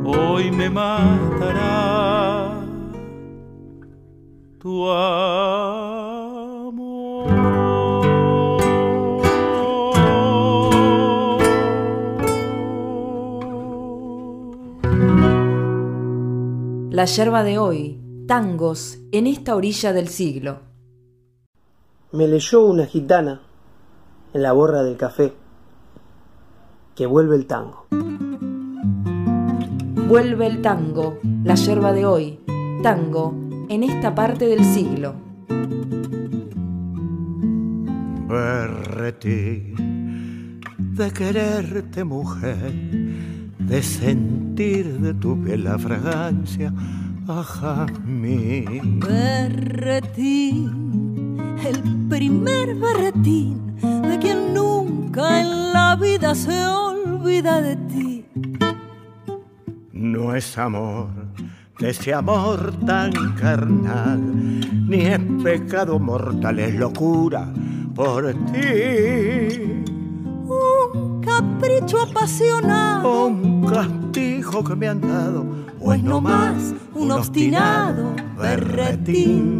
[0.06, 2.60] hoy me matará
[4.60, 4.86] tu
[16.92, 20.60] La yerba de hoy, tangos en esta orilla del siglo.
[22.12, 23.42] Me leyó una gitana
[24.34, 25.34] en la borra del café
[27.02, 27.88] que vuelve el tango.
[30.08, 32.40] Vuelve el tango, la yerba de hoy,
[32.84, 33.34] tango
[33.70, 35.16] en esta parte del siglo.
[38.30, 39.74] Berretín
[40.78, 42.72] de quererte mujer,
[43.58, 46.72] de sentir de tu piel la fragancia,
[47.28, 48.64] ajá, mi.
[49.00, 50.70] Berretín,
[51.66, 54.51] el primer berretín de quien
[55.12, 58.26] nunca en la vida se olvida de ti.
[59.92, 61.10] No es amor
[61.80, 64.22] de ese amor tan carnal,
[64.88, 67.52] ni es pecado mortal, es locura
[67.94, 69.84] por ti.
[70.48, 75.46] Un capricho apasionado, Un castigo que me han dado,
[75.80, 79.60] pues no más un obstinado berretín.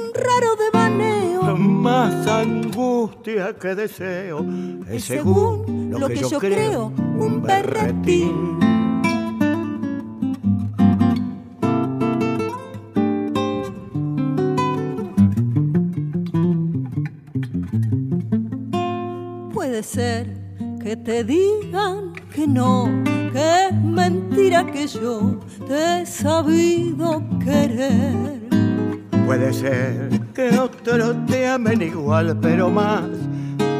[0.21, 1.21] raro devaneo
[1.81, 4.45] más angustia que deseo.
[4.89, 8.59] Es según lo, que, yo, creo, un berretín.
[19.53, 20.37] Puede ser
[20.83, 22.89] que te digan que no,
[23.33, 28.40] que es mentira que yo te he sabido querer.
[29.31, 33.03] Puede ser que otros te amen igual, pero más,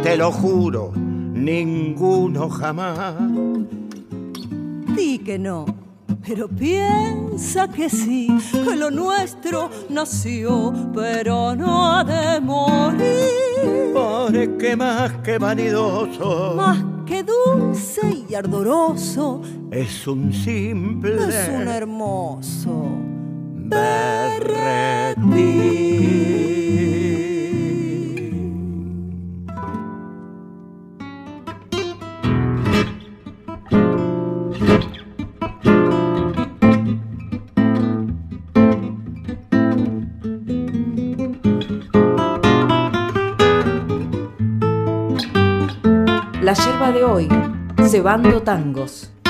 [0.02, 3.16] te lo juro, ninguno jamás.
[4.96, 5.66] Di que no,
[6.26, 13.92] pero piensa que sí, que lo nuestro nació, pero no ha de morir.
[13.94, 23.11] Porque más que vanidoso, Más que dulce y ardoroso, es un simple es un hermoso
[46.42, 47.30] La yerba de hoy,
[47.88, 49.21] cebando tangos.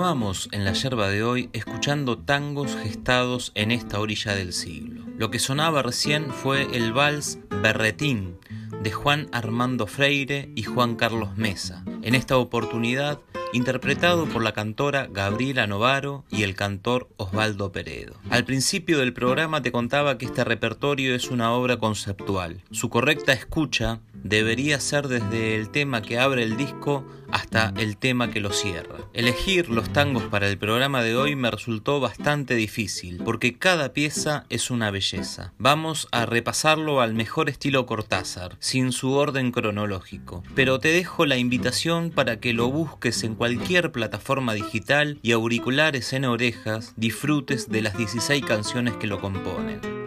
[0.00, 5.04] Continuamos en la yerba de hoy escuchando tangos gestados en esta orilla del siglo.
[5.18, 8.38] Lo que sonaba recién fue el vals Berretín
[8.82, 11.84] de Juan Armando Freire y Juan Carlos Mesa.
[12.00, 13.20] En esta oportunidad
[13.52, 18.14] interpretado por la cantora Gabriela Novaro y el cantor Osvaldo Peredo.
[18.30, 22.62] Al principio del programa te contaba que este repertorio es una obra conceptual.
[22.70, 28.30] Su correcta escucha debería ser desde el tema que abre el disco hasta el tema
[28.30, 28.98] que lo cierra.
[29.12, 34.46] Elegir los tangos para el programa de hoy me resultó bastante difícil, porque cada pieza
[34.48, 35.52] es una belleza.
[35.58, 41.36] Vamos a repasarlo al mejor estilo Cortázar, sin su orden cronológico, pero te dejo la
[41.36, 47.82] invitación para que lo busques en cualquier plataforma digital y auriculares en orejas disfrutes de
[47.82, 49.99] las 16 canciones que lo componen.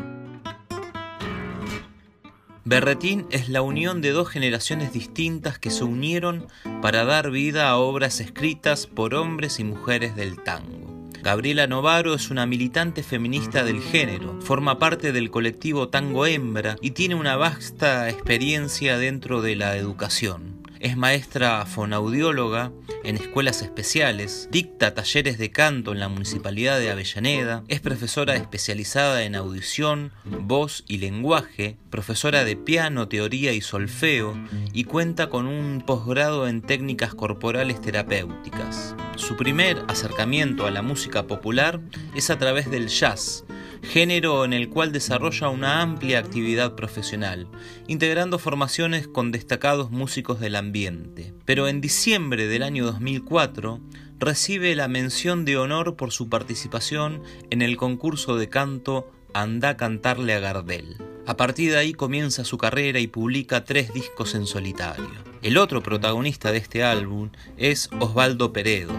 [2.66, 6.48] Berretín es la unión de dos generaciones distintas que se unieron
[6.82, 11.10] para dar vida a obras escritas por hombres y mujeres del tango.
[11.22, 16.92] Gabriela Novaro es una militante feminista del género, forma parte del colectivo Tango Hembra y
[16.92, 20.63] tiene una vasta experiencia dentro de la educación.
[20.84, 22.74] Es maestra fonaudióloga
[23.06, 29.24] en escuelas especiales, dicta talleres de canto en la Municipalidad de Avellaneda, es profesora especializada
[29.24, 34.38] en audición, voz y lenguaje, profesora de piano, teoría y solfeo
[34.74, 38.94] y cuenta con un posgrado en técnicas corporales terapéuticas.
[39.16, 41.80] Su primer acercamiento a la música popular
[42.16, 43.46] es a través del jazz,
[43.84, 47.48] género en el cual desarrolla una amplia actividad profesional,
[47.88, 51.34] integrando formaciones con destacados músicos del ambiente.
[51.46, 53.82] Pero en diciembre del año 2004
[54.20, 59.78] recibe la mención de honor por su participación en el concurso de canto Andá a
[59.78, 60.98] cantarle a Gardel.
[61.26, 65.10] A partir de ahí comienza su carrera y publica tres discos en solitario.
[65.42, 68.94] El otro protagonista de este álbum es Osvaldo Peredo,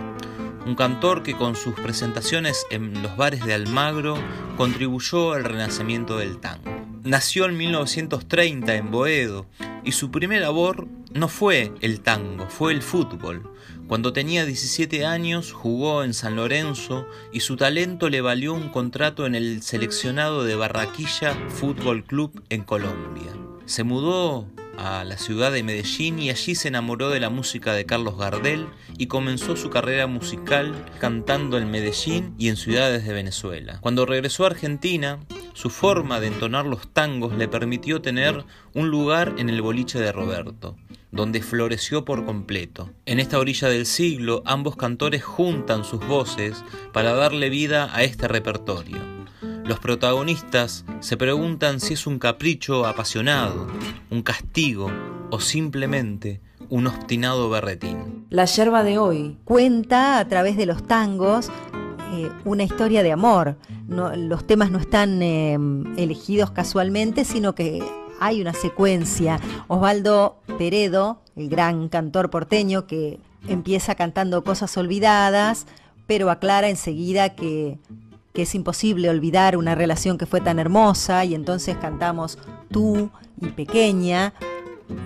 [0.66, 4.16] un cantor que con sus presentaciones en los bares de Almagro
[4.56, 6.70] contribuyó al renacimiento del tango.
[7.04, 9.46] Nació en 1930 en Boedo
[9.84, 13.52] y su primer labor no fue el tango, fue el fútbol.
[13.86, 19.26] Cuando tenía 17 años jugó en San Lorenzo y su talento le valió un contrato
[19.26, 23.32] en el seleccionado de Barraquilla Fútbol Club en Colombia.
[23.66, 24.46] Se mudó
[24.78, 28.66] a la ciudad de Medellín y allí se enamoró de la música de Carlos Gardel
[28.98, 33.78] y comenzó su carrera musical cantando en Medellín y en ciudades de Venezuela.
[33.80, 35.20] Cuando regresó a Argentina,
[35.52, 38.44] su forma de entonar los tangos le permitió tener
[38.74, 40.76] un lugar en el boliche de Roberto
[41.14, 42.90] donde floreció por completo.
[43.06, 48.26] En esta orilla del siglo, ambos cantores juntan sus voces para darle vida a este
[48.26, 49.13] repertorio.
[49.64, 53.66] Los protagonistas se preguntan si es un capricho apasionado,
[54.10, 54.90] un castigo
[55.30, 58.26] o simplemente un obstinado berretín.
[58.28, 61.50] La yerba de hoy, cuenta a través de los tangos
[62.12, 63.56] eh, una historia de amor.
[63.88, 65.58] Los temas no están eh,
[65.96, 67.82] elegidos casualmente, sino que
[68.20, 69.40] hay una secuencia.
[69.68, 75.66] Osvaldo Peredo, el gran cantor porteño que empieza cantando cosas olvidadas,
[76.06, 77.78] pero aclara enseguida que,
[78.34, 82.36] que es imposible olvidar una relación que fue tan hermosa y entonces cantamos
[82.70, 83.10] tú
[83.40, 84.34] y pequeña,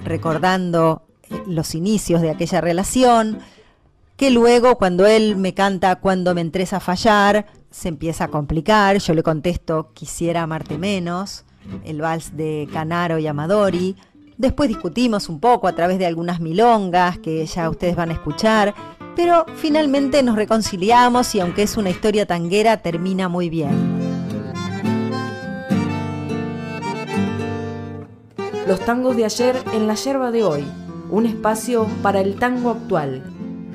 [0.03, 3.39] recordando eh, los inicios de aquella relación
[4.17, 8.99] que luego cuando él me canta cuando me entres a fallar, se empieza a complicar,
[8.99, 11.45] yo le contesto quisiera amarte menos,
[11.85, 13.95] el vals de Canaro y Amadori.
[14.37, 18.75] Después discutimos un poco a través de algunas milongas que ya ustedes van a escuchar,
[19.19, 23.73] pero finalmente nos reconciliamos y aunque es una historia tanguera, termina muy bien.
[28.69, 30.65] Los tangos de ayer en la yerba de hoy,
[31.11, 33.25] un espacio para el tango actual.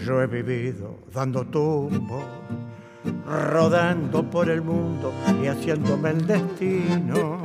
[0.06, 2.24] Yo he vivido dando tumbo,
[3.28, 5.12] rodando por el mundo
[5.44, 7.40] y haciéndome el destino.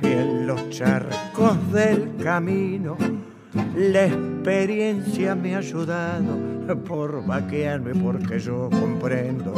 [0.00, 2.96] Y en los charcos del camino,
[3.76, 9.52] la experiencia me ha ayudado por vaquearme porque yo comprendo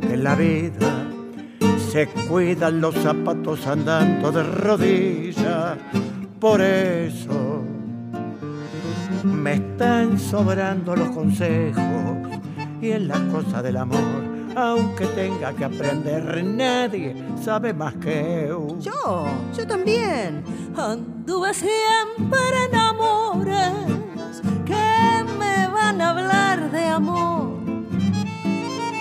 [0.00, 1.06] que en la vida
[1.90, 5.76] se cuidan los zapatos andando de rodillas.
[6.40, 7.62] Por eso
[9.24, 12.18] me están sobrando los consejos
[12.80, 14.34] y en las cosas del amor.
[14.56, 18.78] Aunque tenga que aprender, nadie sabe más que yo.
[18.78, 19.26] Yo,
[19.56, 20.44] yo también.
[20.76, 22.38] Anduve siempre
[22.68, 23.72] en amores
[24.64, 26.43] que me van a hablar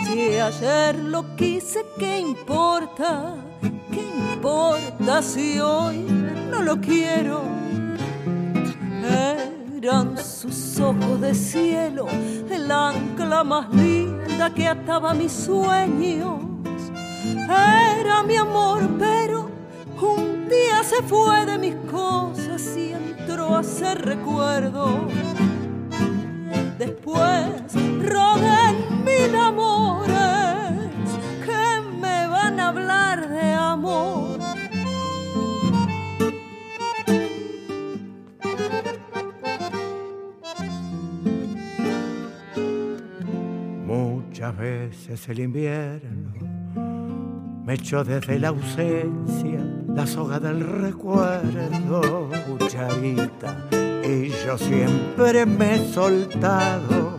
[0.05, 3.33] Si ayer lo quise, ¿qué importa?
[3.91, 6.05] ¿Qué importa si hoy
[6.51, 7.41] no lo quiero?
[9.03, 12.05] Eran sus ojos de cielo,
[12.49, 16.41] el ancla más linda que ataba mis sueños.
[17.99, 19.49] Era mi amor, pero
[19.99, 25.07] un día se fue de mis cosas y entró a ser recuerdo.
[26.85, 28.73] Después rodé
[29.05, 30.89] mil amores
[31.45, 34.37] que me van a hablar de amor.
[43.85, 46.33] Muchas veces el invierno
[47.65, 53.69] me echó desde la ausencia la soga del recuerdo, cucharita,
[54.03, 57.17] y yo siempre me he soltado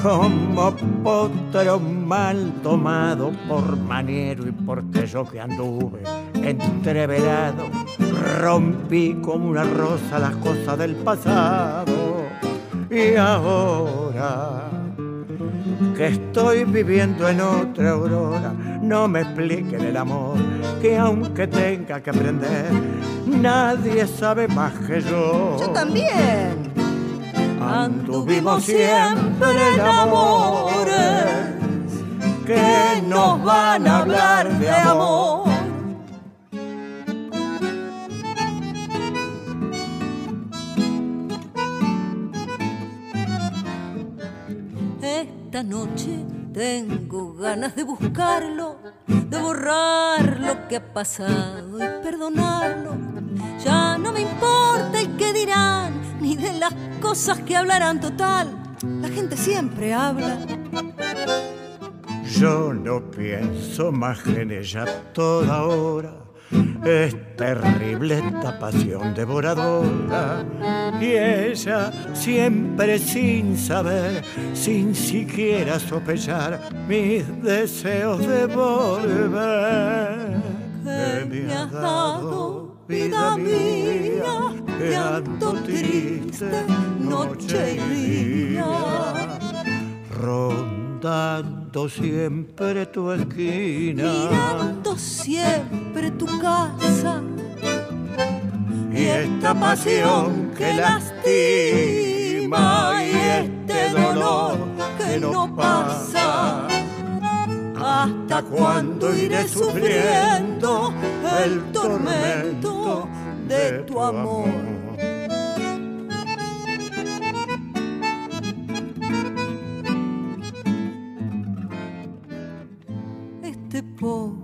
[0.00, 6.02] como potro mal tomado por manero y porque yo que anduve
[6.34, 7.64] entreverado,
[8.40, 11.92] rompí como una rosa las cosas del pasado
[12.90, 14.81] y ahora
[15.96, 18.52] que estoy viviendo en otra aurora.
[18.80, 20.36] No me expliquen el amor,
[20.80, 22.70] que aunque tenga que aprender,
[23.26, 25.56] nadie sabe más que yo.
[25.60, 26.72] Yo también.
[27.60, 31.52] Anduvimos siempre en amores
[32.44, 35.51] que nos van a hablar de amor.
[46.52, 52.96] Tengo ganas de buscarlo, de borrar lo que ha pasado y perdonarlo.
[53.64, 58.74] Ya no me importa el que dirán, ni de las cosas que hablarán total.
[59.00, 60.36] La gente siempre habla.
[62.24, 66.31] Yo no pienso más en ella toda hora.
[66.84, 70.44] Es terrible esta pasión devoradora.
[71.00, 80.32] Y ella siempre sin saber, sin siquiera sospechar mis deseos de volver.
[80.82, 84.50] Que me has dado, vida mía,
[85.16, 86.50] ando triste
[86.98, 88.66] noche y día.
[91.02, 94.04] Rondando siempre tu esquina.
[94.04, 97.20] Mirando siempre tu casa.
[98.94, 102.04] y esta pasión que lastima
[103.04, 104.58] y este dolor
[104.96, 106.68] que no pasa.
[107.74, 110.94] ¿Hasta cuándo iré sufriendo
[111.44, 113.08] el tormento
[113.48, 114.81] de tu amor?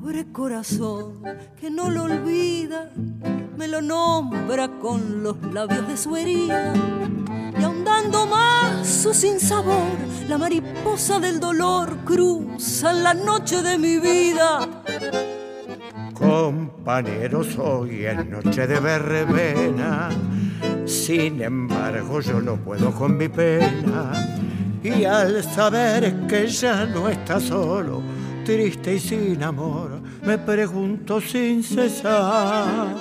[0.08, 1.22] Pobre corazón
[1.60, 2.90] que no lo olvida,
[3.58, 6.72] me lo nombra con los labios de su herida.
[7.58, 14.60] Y ahondando más su sinsabor, la mariposa del dolor cruza la noche de mi vida.
[16.14, 20.08] Compañeros, hoy es noche de verbena,
[20.86, 24.12] sin embargo yo no puedo con mi pena.
[24.82, 28.00] Y al saber que ya no está solo,
[28.48, 32.96] triste y sin amor, me pregunto sin cesar.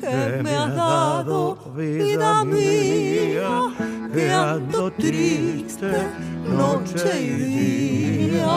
[0.00, 3.50] que me has dado, vida mía,
[4.10, 5.92] que ando triste
[6.48, 7.30] noche y
[8.30, 8.48] día.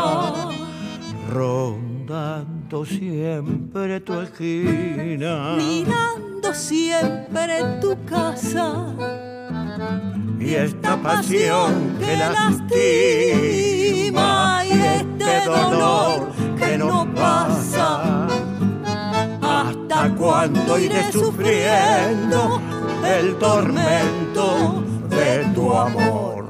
[1.34, 5.56] Rondando rondando siempre tu esquina.
[5.58, 8.86] Mirando siempre tu casa.
[10.39, 13.02] Y esta pasión que lastima
[14.66, 18.28] y este dolor que no pasa.
[19.42, 22.62] ¿Hasta cuando iré sufriendo
[23.06, 26.41] el tormento de tu amor?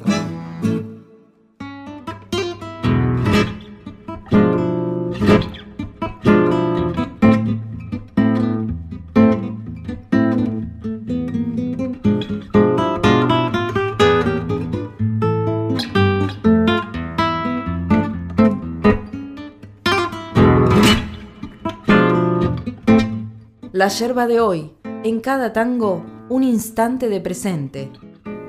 [23.82, 24.70] La yerba de hoy,
[25.04, 27.90] en cada tango, un instante de presente.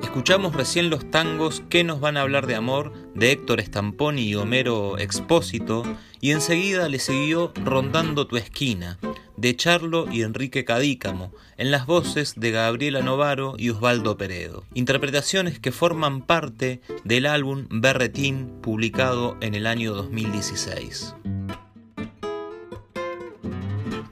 [0.03, 4.35] Escuchamos recién los tangos que nos van a hablar de amor de Héctor Stamponi y
[4.35, 5.81] Homero Expósito
[6.21, 8.99] y enseguida le siguió Rondando tu esquina
[9.35, 14.65] de Charlo y Enrique Cadícamo en las voces de Gabriela Novaro y Osvaldo Peredo.
[14.75, 21.15] Interpretaciones que forman parte del álbum Berretín publicado en el año 2016.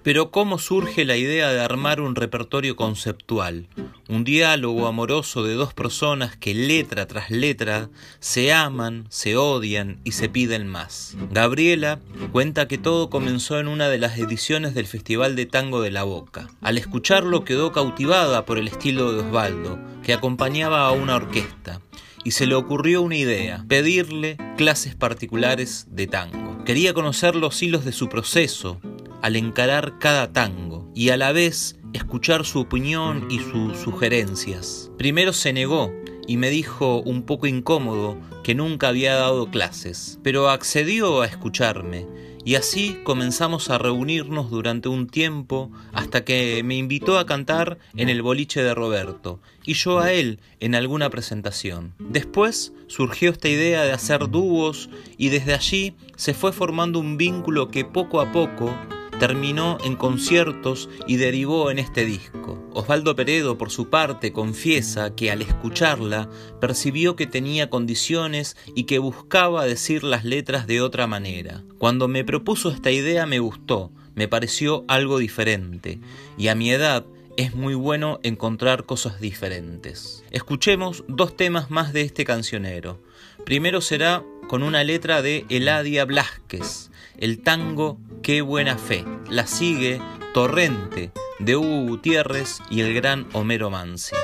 [0.03, 3.67] Pero ¿cómo surge la idea de armar un repertorio conceptual?
[4.09, 7.89] Un diálogo amoroso de dos personas que letra tras letra
[8.19, 11.15] se aman, se odian y se piden más.
[11.31, 11.99] Gabriela
[12.31, 16.03] cuenta que todo comenzó en una de las ediciones del Festival de Tango de la
[16.03, 16.47] Boca.
[16.61, 21.79] Al escucharlo quedó cautivada por el estilo de Osvaldo, que acompañaba a una orquesta
[22.23, 26.63] y se le ocurrió una idea, pedirle clases particulares de tango.
[26.65, 28.79] Quería conocer los hilos de su proceso,
[29.22, 34.91] al encarar cada tango y a la vez escuchar su opinión y sus sugerencias.
[34.97, 35.91] Primero se negó
[36.28, 42.05] y me dijo un poco incómodo que nunca había dado clases, pero accedió a escucharme
[42.43, 48.09] y así comenzamos a reunirnos durante un tiempo hasta que me invitó a cantar en
[48.09, 51.93] el boliche de Roberto y yo a él en alguna presentación.
[51.99, 57.69] Después surgió esta idea de hacer dúos y desde allí se fue formando un vínculo
[57.69, 58.76] que poco a poco
[59.22, 62.57] terminó en conciertos y derivó en este disco.
[62.74, 66.28] Osvaldo Peredo, por su parte, confiesa que al escucharla
[66.59, 71.61] percibió que tenía condiciones y que buscaba decir las letras de otra manera.
[71.78, 75.99] Cuando me propuso esta idea me gustó, me pareció algo diferente,
[76.36, 77.05] y a mi edad
[77.38, 80.24] es muy bueno encontrar cosas diferentes.
[80.32, 82.99] Escuchemos dos temas más de este cancionero.
[83.45, 89.03] Primero será con una letra de Eladia Blasquez, el tango Qué buena fe.
[89.32, 89.99] La sigue
[90.36, 94.15] Torrente de Hugo Gutiérrez y el gran Homero Mansi.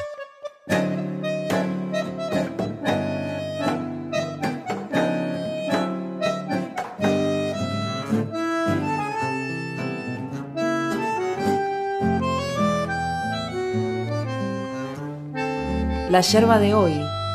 [16.12, 16.94] La yerba de hoy,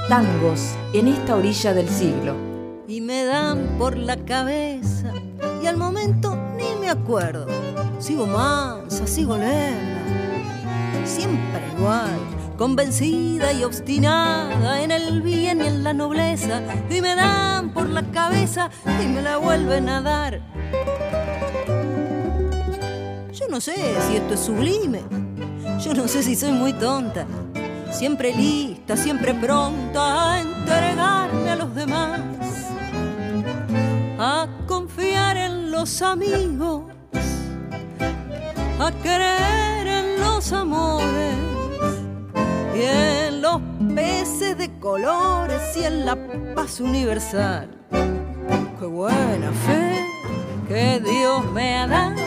[0.08, 2.36] tangos en esta orilla del siglo.
[2.86, 5.12] Y me dan por la cabeza
[5.62, 6.31] y al momento
[6.92, 7.46] acuerdo.
[7.98, 10.02] Sigo mansa, sigo lenta,
[11.04, 12.18] siempre igual,
[12.56, 16.62] convencida y obstinada en el bien y en la nobleza.
[16.90, 18.70] Y me dan por la cabeza
[19.02, 20.40] y me la vuelven a dar.
[23.32, 23.74] Yo no sé
[24.06, 25.02] si esto es sublime,
[25.84, 27.26] yo no sé si soy muy tonta.
[27.90, 32.20] Siempre lista, siempre pronta a entregarme a los demás
[34.24, 35.11] a confiar
[35.72, 36.82] los amigos,
[38.78, 41.34] a creer en los amores
[42.74, 43.58] y en los
[43.94, 46.16] peces de colores y en la
[46.54, 47.70] paz universal.
[47.90, 50.04] Qué buena fe
[50.68, 52.20] que Dios me ha dado.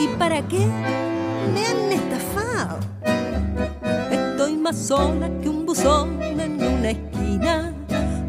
[0.00, 0.66] ¿Y para qué
[1.54, 2.80] me han estafado?
[4.10, 7.72] Estoy más sola que un buzón en una esquina,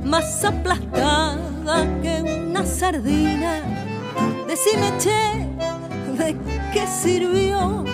[0.05, 3.61] más aplastada que sardina.
[4.47, 5.47] Decime, che,
[6.17, 6.35] ¿de
[6.73, 7.85] qué sirvió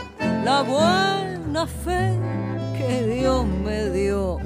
[0.43, 2.13] la buena fe
[2.78, 4.39] que Dios me dio?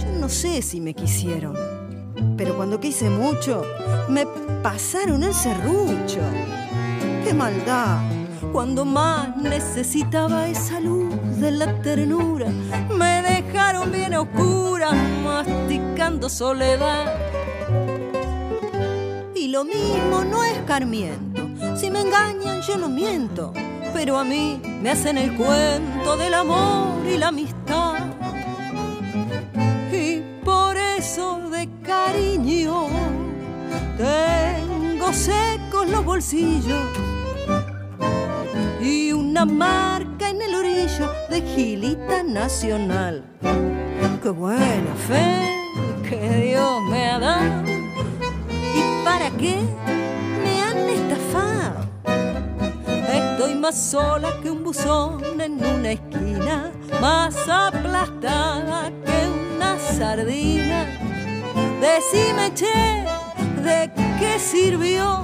[0.00, 1.54] Yo no sé si me quisieron,
[2.36, 3.62] pero cuando quise mucho,
[4.08, 4.26] me
[4.62, 6.20] pasaron el serrucho.
[7.24, 7.98] ¡Qué maldad!
[8.52, 12.46] Cuando más necesitaba esa luz de la ternura,
[12.96, 13.37] me
[13.92, 14.92] bien oscura,
[15.24, 17.14] masticando soledad.
[19.34, 23.52] Y lo mismo no es carmiento, si me engañan yo no miento,
[23.92, 27.94] pero a mí me hacen el cuento del amor y la amistad.
[29.92, 32.88] Y por eso de cariño
[33.96, 36.84] tengo secos los bolsillos
[38.80, 40.07] y una marca
[41.28, 43.22] de Gilita Nacional.
[44.22, 45.52] Qué buena fe
[46.08, 47.62] que Dios me ha dado.
[48.74, 49.58] ¿Y para qué
[50.42, 51.84] me han estafado?
[53.06, 56.72] Estoy más sola que un buzón en una esquina,
[57.02, 60.86] más aplastada que una sardina.
[61.82, 63.04] Decime, che,
[63.62, 65.22] ¿de qué sirvió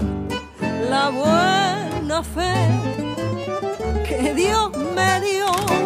[0.91, 2.53] la buena fe
[4.07, 5.84] que Dios me dio?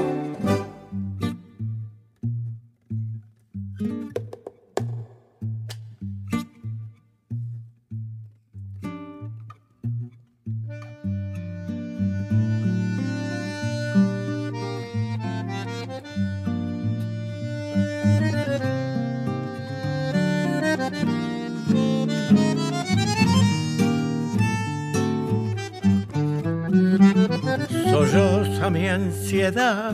[29.29, 29.93] Ansiedad,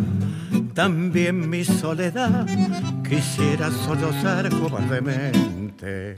[0.75, 2.47] también mi soledad,
[3.03, 6.15] quisiera sollozar cobardemente.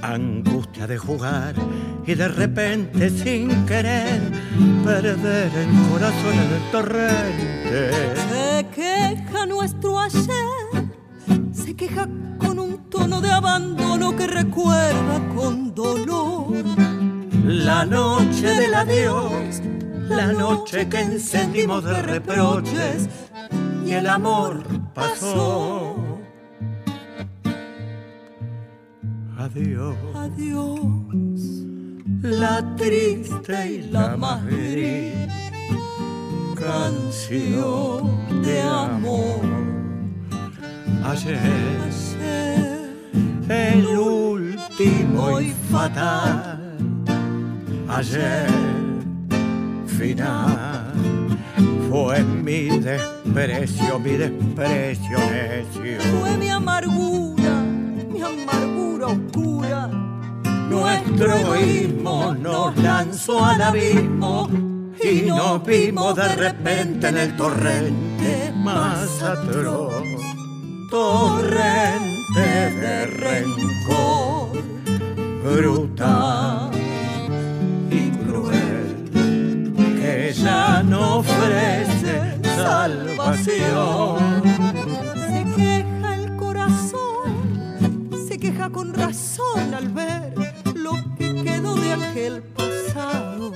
[0.00, 1.56] Angustia de jugar
[2.06, 4.20] y de repente sin querer
[4.84, 7.90] perder el corazón en el torrente.
[8.30, 10.86] Se queja nuestro ayer,
[11.52, 12.06] se queja
[12.38, 16.54] con un tono de abandono que recuerda con dolor.
[17.44, 19.60] La noche del adiós,
[20.08, 23.08] la noche que encendimos de reproches
[23.84, 24.62] y el amor
[24.94, 25.96] pasó.
[29.38, 31.64] Adiós, Adiós,
[32.22, 35.32] la triste y la más gris
[36.62, 39.40] canción de amor.
[41.04, 41.38] Ayer,
[41.88, 42.94] ayer,
[43.48, 46.76] el último y fatal,
[47.88, 48.71] ayer,
[50.02, 50.92] final,
[51.88, 56.00] fue mi desprecio, mi desprecio necio.
[56.18, 57.62] fue mi amargura,
[58.10, 59.88] mi amargura oscura.
[60.68, 64.50] Nuestro egoísmo nos lanzó al abismo
[65.00, 70.02] y nos vimos de repente en el torrente más atroz,
[70.90, 74.50] torrente de rencor,
[75.44, 76.71] brutal
[80.42, 84.42] ya no ofrece salvación.
[85.28, 90.34] Se queja el corazón, se queja con razón al ver
[90.74, 93.52] lo que quedó de aquel pasado.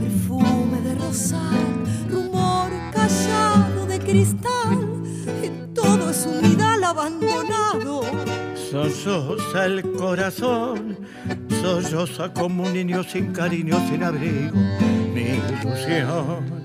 [0.00, 4.78] Perfume de rosal, rumor callado de cristal,
[5.44, 8.02] y todo es un nidal abandonado.
[8.70, 10.98] Solloza el corazón,
[11.60, 14.56] solloza como un niño sin cariño, sin abrigo,
[15.14, 16.60] mi ilusión.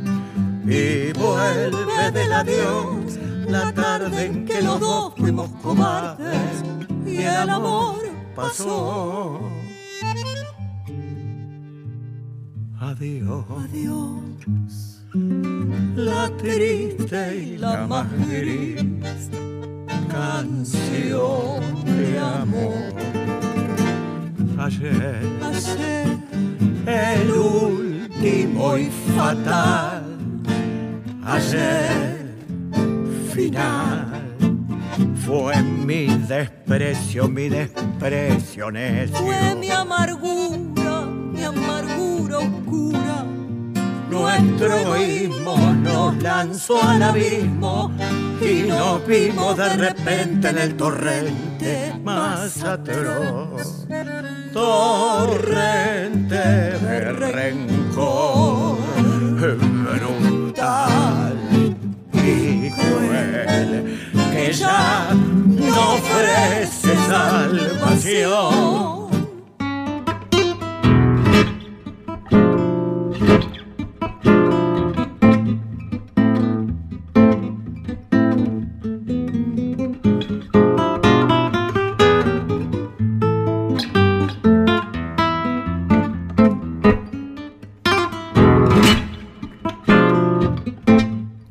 [0.65, 6.63] Y vuelve del adiós la tarde en que los dos fuimos cobardes
[7.05, 7.97] y el amor
[8.35, 9.39] pasó.
[12.79, 15.01] Adiós, Adiós,
[15.95, 18.83] la triste y la más gris
[20.09, 23.24] canción de amor.
[24.57, 26.17] Ayer, ayer,
[26.87, 30.03] el último y fatal,
[31.25, 32.35] ayer,
[33.33, 34.35] final,
[35.25, 39.17] fue mi desprecio, mi desprecio necio.
[39.17, 43.25] fue mi amargura, mi amargura oscura.
[44.09, 47.91] Nuestro egoísmo nos lanzó al abismo
[48.41, 53.85] y nos vimos de repente en el torrente más atroz.
[54.55, 58.77] Torrente de rencor,
[59.99, 61.37] brutal
[62.13, 63.99] y cruel,
[64.31, 68.94] que ya no ofrece salvación.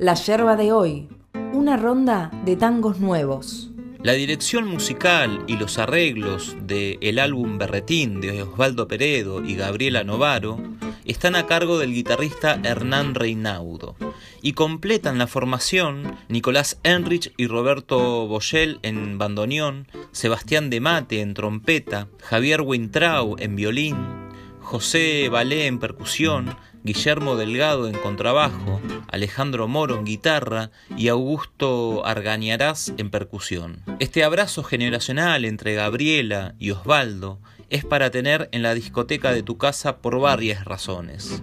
[0.05, 1.09] La yerba de hoy,
[1.51, 3.71] una ronda de tangos nuevos.
[4.03, 10.03] La dirección musical y los arreglos de el álbum Berretín de Osvaldo Peredo y Gabriela
[10.03, 10.59] Novaro
[11.05, 13.95] están a cargo del guitarrista Hernán Reinaudo
[14.43, 21.33] y completan la formación Nicolás Enrich y Roberto Boyel en bandoneón, Sebastián de Mate en
[21.33, 23.95] trompeta, Javier Wintrau en violín,
[24.61, 26.55] José Valé en percusión,
[26.85, 33.81] Guillermo Delgado en contrabajo, Alejandro Moro en guitarra y Augusto Argañarás en percusión.
[33.97, 37.39] Este abrazo generacional entre Gabriela y Osvaldo
[37.71, 41.41] es para tener en la discoteca de tu casa por varias razones.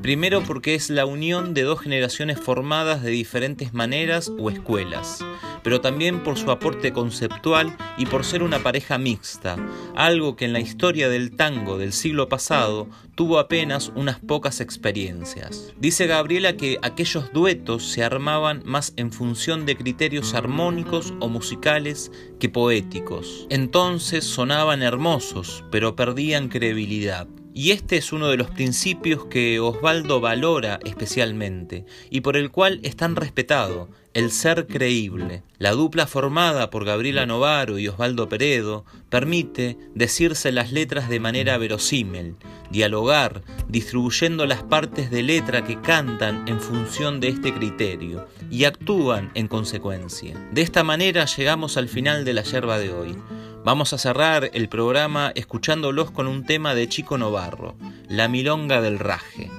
[0.00, 5.24] Primero porque es la unión de dos generaciones formadas de diferentes maneras o escuelas,
[5.62, 9.56] pero también por su aporte conceptual y por ser una pareja mixta,
[9.94, 15.72] algo que en la historia del tango del siglo pasado tuvo apenas unas pocas experiencias.
[15.78, 22.10] Dice Gabriela que aquellos duetos se armaban más en función de criterios armónicos o musicales
[22.40, 23.46] que poéticos.
[23.50, 27.28] Entonces sonaban hermosos, pero perdían credibilidad.
[27.54, 32.80] Y este es uno de los principios que Osvaldo valora especialmente y por el cual
[32.82, 35.42] es tan respetado, el ser creíble.
[35.58, 41.56] La dupla formada por Gabriela Novaro y Osvaldo Peredo permite decirse las letras de manera
[41.58, 42.36] verosímil,
[42.70, 49.30] dialogar, distribuyendo las partes de letra que cantan en función de este criterio y actúan
[49.34, 50.36] en consecuencia.
[50.52, 53.16] De esta manera llegamos al final de la yerba de hoy.
[53.64, 57.76] Vamos a cerrar el programa escuchándolos con un tema de Chico Novarro,
[58.08, 59.50] La Milonga del Raje.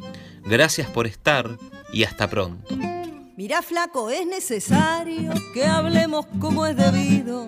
[0.45, 1.57] Gracias por estar
[1.93, 2.75] y hasta pronto.
[3.35, 7.47] Mira flaco, es necesario que hablemos como es debido,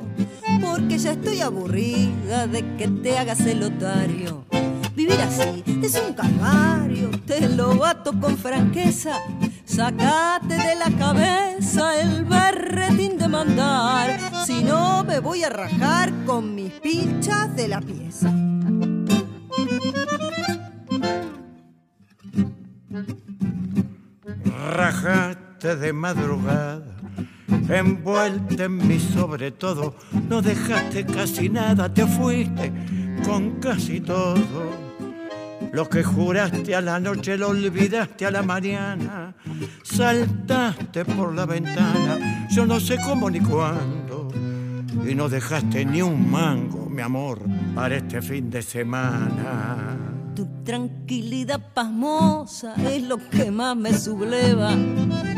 [0.59, 4.45] porque ya estoy aburrida de que te hagas el otario.
[4.95, 9.19] Vivir así es un calvario, te lo bato con franqueza.
[9.65, 16.55] Sacate de la cabeza el berretín de mandar, si no me voy a rajar con
[16.55, 18.33] mis pinchas de la pieza.
[25.61, 26.83] De madrugada,
[27.69, 29.95] envuelta en mi sobre todo,
[30.29, 32.71] no dejaste casi nada, te fuiste
[33.25, 34.85] con casi todo.
[35.71, 39.33] Lo que juraste a la noche lo olvidaste a la mañana.
[39.81, 44.29] Saltaste por la ventana, yo no sé cómo ni cuándo.
[45.03, 47.39] Y no dejaste ni un mango, mi amor,
[47.73, 49.97] para este fin de semana.
[50.35, 54.75] Tu tranquilidad pasmosa es lo que más me subleva.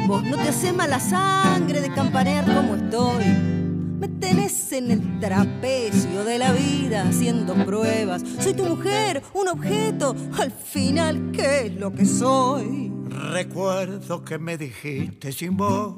[0.08, 3.26] No te hace mala sangre de campanear como estoy.
[3.26, 8.24] Me tenés en el trapecio de la vida haciendo pruebas.
[8.40, 10.16] Soy tu mujer, un objeto.
[10.40, 12.90] Al final, ¿qué es lo que soy?
[13.34, 15.96] Recuerdo que me dijiste sin vos,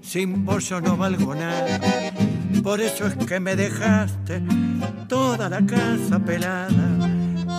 [0.00, 1.80] sin vos yo no valgo nada.
[2.64, 4.42] Por eso es que me dejaste
[5.08, 7.12] toda la casa pelada.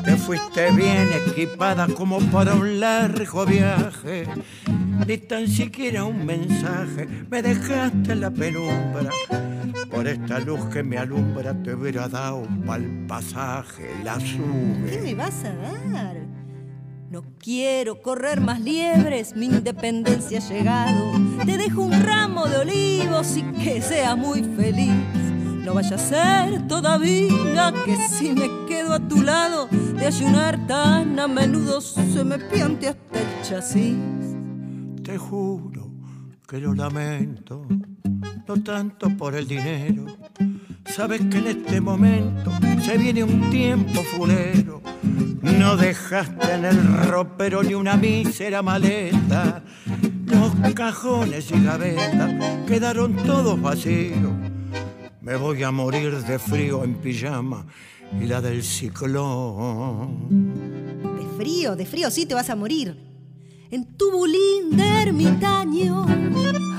[0.04, 4.28] Te fuiste bien equipada como para un largo viaje.
[5.06, 9.12] Ni tan siquiera un mensaje me dejaste en la penumbra.
[9.92, 14.90] Por esta luz que me alumbra te hubiera dado pa'l pasaje, la sube.
[14.90, 16.18] ¿Qué me vas a dar?
[17.10, 21.12] No quiero correr más liebres, mi independencia ha llegado.
[21.46, 24.92] Te dejo un ramo de olivos y que sea muy feliz.
[25.64, 31.20] No vaya a ser todavía que si me quedo a tu lado, de ayunar tan
[31.20, 34.17] a menudo se me piante hasta el chasis.
[35.08, 35.90] Te juro
[36.46, 37.66] que lo lamento,
[38.46, 40.06] no tanto por el dinero.
[40.86, 42.52] Sabes que en este momento
[42.84, 44.82] se viene un tiempo fulero.
[45.44, 49.64] No dejaste en el ropero ni una mísera maleta.
[50.26, 54.34] Los cajones y gavetas quedaron todos vacíos.
[55.22, 57.66] Me voy a morir de frío en pijama
[58.20, 60.28] y la del ciclón.
[61.18, 63.17] De frío, de frío, sí te vas a morir.
[63.70, 66.06] En tu bulín de ermitaño,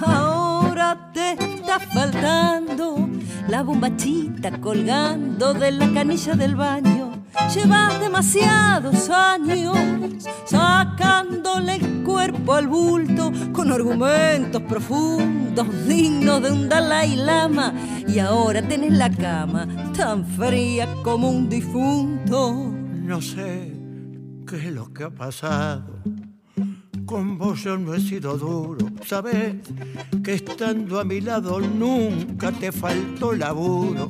[0.00, 3.10] ahora te está faltando
[3.46, 7.12] la bombachita colgando de la canilla del baño.
[7.54, 9.76] Llevas demasiados años
[10.46, 17.74] sacándole el cuerpo al bulto con argumentos profundos dignos de un Dalai Lama.
[18.06, 22.72] Y ahora tenés la cama tan fría como un difunto.
[23.02, 23.74] No sé
[24.46, 26.02] qué es lo que ha pasado.
[27.08, 28.86] Con vos yo no he sido duro.
[29.06, 29.56] Sabes
[30.22, 34.08] que estando a mi lado nunca te faltó laburo.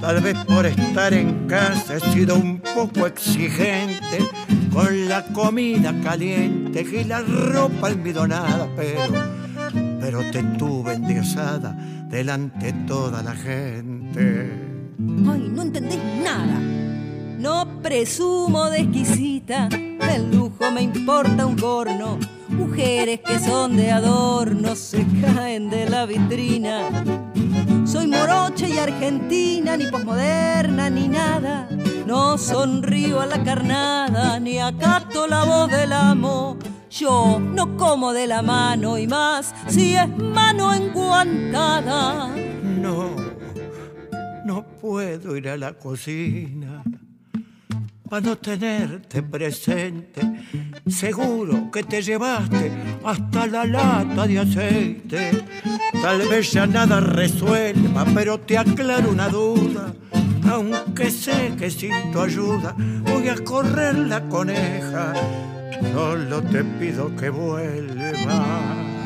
[0.00, 4.18] Tal vez por estar en casa he sido un poco exigente
[4.72, 9.14] con la comida caliente y la ropa almidonada, pero,
[10.00, 11.70] pero te tuve endiosada
[12.10, 14.50] delante de toda la gente.
[14.98, 16.58] Ay, no entendés nada.
[17.38, 19.68] No presumo de exquisita,
[20.14, 22.18] el lujo me importa un corno.
[22.48, 26.88] Mujeres que son de adorno se caen de la vitrina.
[27.84, 31.68] Soy morocha y argentina, ni posmoderna, ni nada.
[32.06, 36.58] No sonrío a la carnada, ni acato la voz del amo.
[36.90, 42.28] Yo no como de la mano y más si es mano enguantada.
[42.80, 43.10] No,
[44.44, 46.82] no puedo ir a la cocina
[48.08, 50.20] para no tenerte presente.
[50.86, 52.72] Seguro que te llevaste
[53.04, 55.44] hasta la lata de aceite.
[56.02, 59.92] Tal vez ya nada resuelva, pero te aclaro una duda.
[60.50, 65.12] Aunque sé que sin tu ayuda voy a correr la coneja,
[65.92, 68.44] solo te pido que vuelva.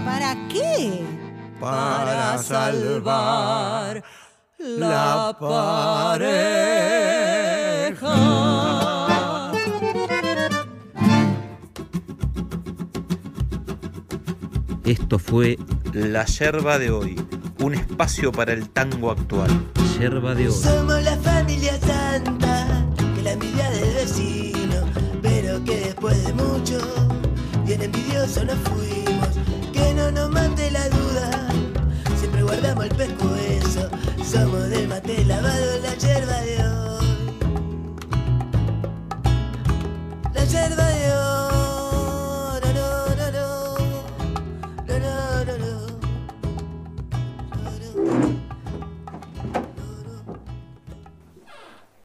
[0.04, 1.02] ¿Para qué?
[1.58, 4.02] Para salvar
[4.58, 5.34] la
[14.84, 15.58] Esto fue
[15.92, 17.20] La Yerba de hoy,
[17.60, 19.50] un espacio para el tango actual.
[19.98, 20.54] Yerba de hoy.
[20.54, 24.86] Somos la familia santa, que la envidia del vecino,
[25.20, 26.78] pero que después de mucho,
[27.66, 29.28] bien envidioso nos fuimos,
[29.72, 31.48] que no nos mate la duda,
[32.18, 33.90] siempre guardamos el pescuezo,
[34.24, 36.91] somos de mate lavado la yerba de hoy.
[40.52, 40.91] La yerba